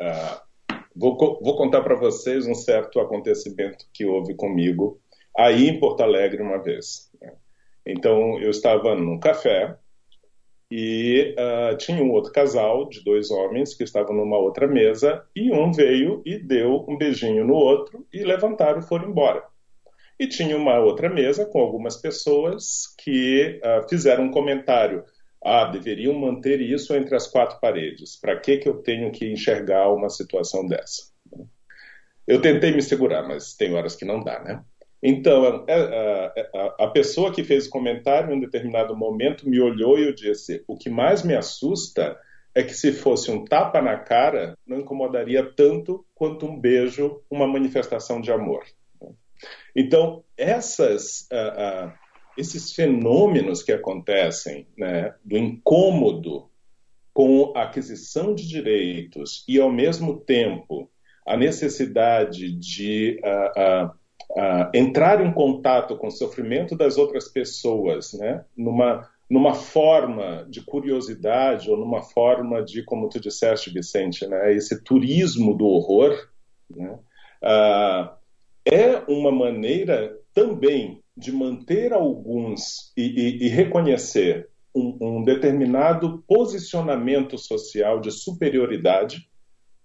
[0.00, 5.00] Uh, vou, vou contar para vocês um certo acontecimento que houve comigo
[5.34, 7.10] aí em Porto Alegre uma vez.
[7.22, 7.34] Né?
[7.86, 9.78] Então, eu estava num café
[10.74, 15.52] e uh, tinha um outro casal de dois homens que estavam numa outra mesa e
[15.52, 19.44] um veio e deu um beijinho no outro e levantaram e foram embora.
[20.18, 25.04] E tinha uma outra mesa com algumas pessoas que uh, fizeram um comentário.
[25.44, 28.18] Ah, deveriam manter isso entre as quatro paredes.
[28.18, 31.02] Para que, que eu tenho que enxergar uma situação dessa?
[32.26, 34.64] Eu tentei me segurar, mas tem horas que não dá, né?
[35.02, 39.98] Então, a, a, a, pessoa que fez o comentário em um determinado momento me olhou
[39.98, 42.16] e eu disse: o que mais me assusta
[42.54, 47.48] é que se fosse um tapa na cara, não incomodaria tanto quanto um beijo, uma
[47.48, 48.64] manifestação de amor.
[49.74, 51.92] Então, essas, uh, uh,
[52.36, 56.48] esses fenômenos que acontecem né, do incômodo
[57.12, 60.90] com a aquisição de direitos e, ao mesmo tempo,
[61.26, 63.20] a necessidade de.
[63.24, 64.01] Uh,
[64.32, 70.62] uh, entrar em contato com o sofrimento das outras pessoas, né, numa, numa forma de
[70.62, 76.28] curiosidade ou numa forma de, como tu disseste, Vicente, né, esse turismo do horror,
[76.70, 76.98] né,
[77.42, 78.10] uh,
[78.64, 87.36] é uma maneira também de manter alguns e, e, e reconhecer um, um, determinado posicionamento
[87.36, 89.28] social de superioridade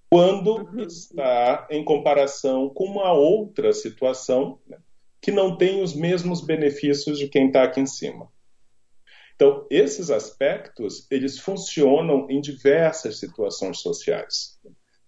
[0.10, 0.84] quando uhum.
[0.84, 4.78] está em comparação com uma outra situação né,
[5.22, 8.30] que não tem os mesmos benefícios de quem está aqui em cima.
[9.36, 14.60] Então, esses aspectos, eles funcionam em diversas situações sociais,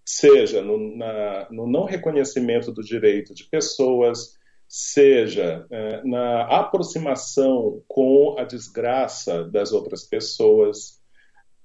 [0.05, 4.37] seja no, na, no não reconhecimento do direito de pessoas,
[4.67, 11.01] seja é, na aproximação com a desgraça das outras pessoas,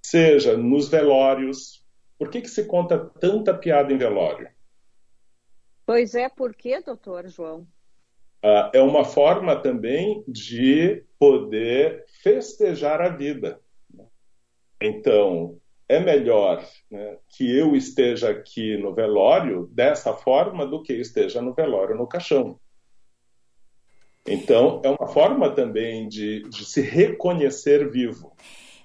[0.03, 1.84] seja nos velórios.
[2.19, 4.49] Por que, que se conta tanta piada em velório?
[5.87, 7.67] Pois é, por que, doutor João?
[8.43, 13.61] Ah, é uma forma também de poder festejar a vida.
[14.81, 15.59] Então,
[15.89, 21.55] é melhor né, que eu esteja aqui no velório dessa forma do que esteja no
[21.55, 22.59] velório no caixão.
[24.27, 28.35] Então, é uma forma também de, de se reconhecer vivo.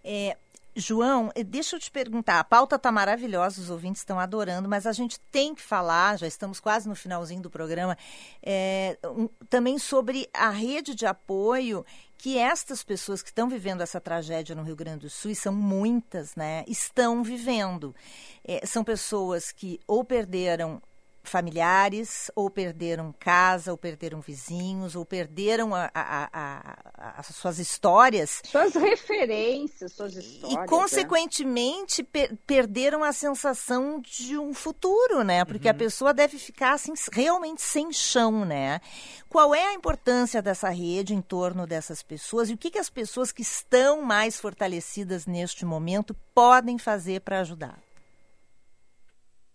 [0.04, 0.36] É,
[0.80, 4.88] João, eh, deixa eu te perguntar, a pauta está maravilhosa, os ouvintes estão adorando, mas
[4.88, 7.98] a gente tem que falar, já estamos quase no finalzinho do programa,
[8.42, 11.86] é, um, também sobre a rede de apoio
[12.18, 15.54] que estas pessoas que estão vivendo essa tragédia no Rio Grande do Sul, e são
[15.54, 17.96] muitas, né, estão vivendo.
[18.44, 20.82] É, são pessoas que ou perderam
[21.30, 28.42] familiares, ou perderam casa, ou perderam vizinhos, ou perderam a, a, a, as suas histórias.
[28.46, 30.54] Suas referências, suas histórias.
[30.54, 30.68] E, né?
[30.68, 35.46] consequentemente, per perderam a sensação de um futuro, né?
[35.46, 35.76] Porque uhum.
[35.76, 38.82] a pessoa deve ficar assim, realmente sem chão, né?
[39.28, 42.90] Qual é a importância dessa rede em torno dessas pessoas e o que, que as
[42.90, 47.89] pessoas que estão mais fortalecidas neste momento podem fazer para ajudar?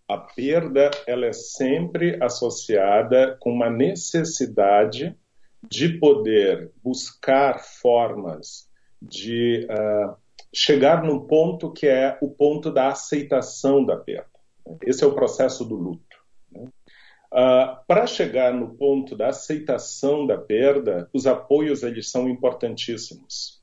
[0.07, 5.15] A perda ela é sempre associada com uma necessidade
[5.67, 8.69] de poder buscar formas
[9.01, 10.15] de uh,
[10.53, 14.29] chegar num ponto que é o ponto da aceitação da perda.
[14.83, 16.17] Esse é o processo do luto.
[16.51, 16.69] Né?
[17.33, 23.54] Uh, Para chegar no ponto da aceitação da perda, os apoios eles são importantíssimos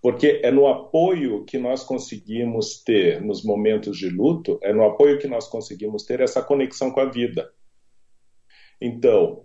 [0.00, 5.18] porque é no apoio que nós conseguimos ter nos momentos de luto, é no apoio
[5.18, 7.50] que nós conseguimos ter essa conexão com a vida.
[8.80, 9.44] Então,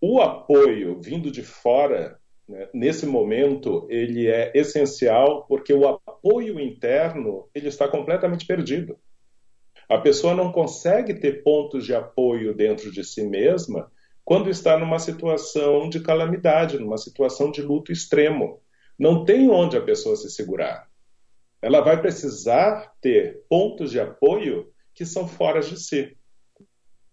[0.00, 7.48] o apoio vindo de fora, né, nesse momento, ele é essencial porque o apoio interno
[7.54, 8.98] ele está completamente perdido.
[9.86, 13.90] A pessoa não consegue ter pontos de apoio dentro de si mesma
[14.24, 18.62] quando está numa situação de calamidade, numa situação de luto extremo
[19.00, 20.86] não tem onde a pessoa se segurar.
[21.62, 26.14] Ela vai precisar ter pontos de apoio que são fora de si.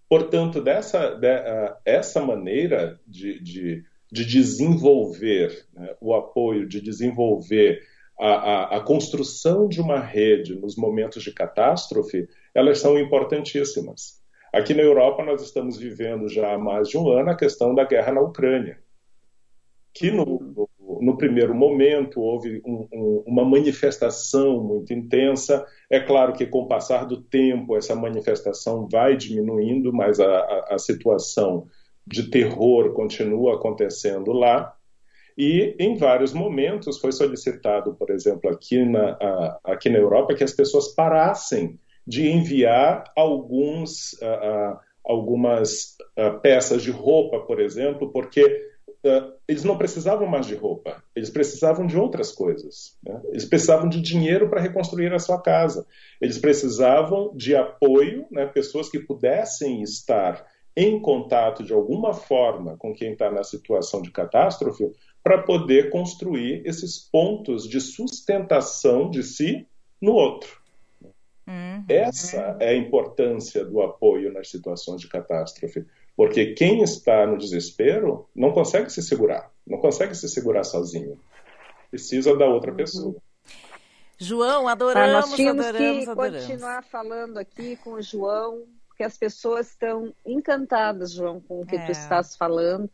[0.09, 7.81] Portanto, dessa, de, uh, essa maneira de, de, de desenvolver né, o apoio, de desenvolver
[8.19, 14.21] a, a, a, construção de uma rede nos momentos de catástrofe, elas são importantíssimas.
[14.51, 17.85] Aqui na Europa, nós estamos vivendo já há mais de um ano a questão da
[17.85, 18.77] guerra na Ucrânia,
[19.93, 20.67] que no,
[21.01, 25.65] no primeiro momento houve um, um, uma manifestação muito intensa.
[25.89, 30.75] É claro que com o passar do tempo essa manifestação vai diminuindo, mas a, a,
[30.75, 31.67] a situação
[32.05, 34.73] de terror continua acontecendo lá.
[35.37, 40.43] E em vários momentos foi solicitado, por exemplo, aqui na, a, aqui na Europa, que
[40.43, 44.17] as pessoas parassem de enviar alguns,
[45.03, 45.97] algumas
[46.41, 48.65] peças de roupa, por exemplo, porque
[49.07, 52.97] uh, eles não precisavam mais de roupa, eles precisavam de outras coisas.
[53.03, 53.21] Né?
[53.29, 55.85] Eles precisavam de dinheiro para reconstruir a sua casa,
[56.21, 58.45] eles precisavam de apoio, né?
[58.45, 60.45] pessoas que pudessem estar
[60.75, 64.91] em contato de alguma forma com quem está na situação de catástrofe
[65.23, 69.67] para poder construir esses pontos de sustentação de si
[69.99, 70.61] no outro.
[71.47, 71.83] Uhum.
[71.87, 75.85] Essa é a importância do apoio nas situações de catástrofe.
[76.17, 81.19] Porque quem está no desespero não consegue se segurar, não consegue se segurar sozinho.
[81.91, 82.77] Precisa da outra uhum.
[82.77, 83.15] pessoa.
[84.17, 86.41] João, adoramos, ah, nós tínhamos adoramos, que adoramos.
[86.41, 91.75] continuar falando aqui com o João, porque as pessoas estão encantadas, João, com o que
[91.75, 91.85] é.
[91.85, 92.89] tu estás falando,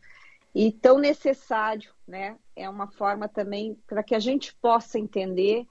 [0.54, 2.36] e tão necessário, né?
[2.54, 5.66] É uma forma também para que a gente possa entender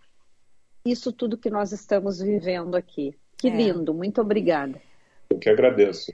[0.84, 3.16] isso tudo que nós estamos vivendo aqui.
[3.38, 3.56] Que é.
[3.56, 4.82] lindo, muito obrigada.
[5.30, 6.12] Eu que agradeço.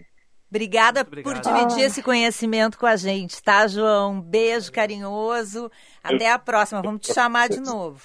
[0.50, 1.86] Obrigada por dividir ah.
[1.86, 4.20] esse conhecimento com a gente, tá, João?
[4.20, 5.72] beijo carinhoso.
[6.04, 6.82] Até a próxima.
[6.82, 8.02] Vamos te chamar de novo.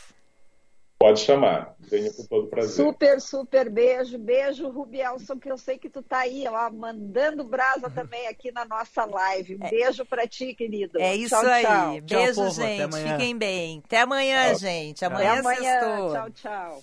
[0.99, 1.75] Pode chamar.
[1.81, 2.75] Venha com todo prazer.
[2.75, 4.19] Super, super beijo.
[4.19, 8.65] Beijo, Rubielson, que eu sei que tu tá aí, ó, mandando brasa também aqui na
[8.65, 9.57] nossa live.
[9.57, 9.71] Um é.
[9.71, 10.99] beijo pra ti, querido.
[10.99, 11.63] É isso tchau, aí.
[11.63, 12.01] Tchau.
[12.19, 12.97] Beijo, tchau, gente.
[12.97, 13.83] Fiquem bem.
[13.85, 14.59] Até amanhã, tchau.
[14.61, 15.05] gente.
[15.05, 15.81] Amanhã, Até amanhã.
[16.13, 16.83] Tchau, tchau.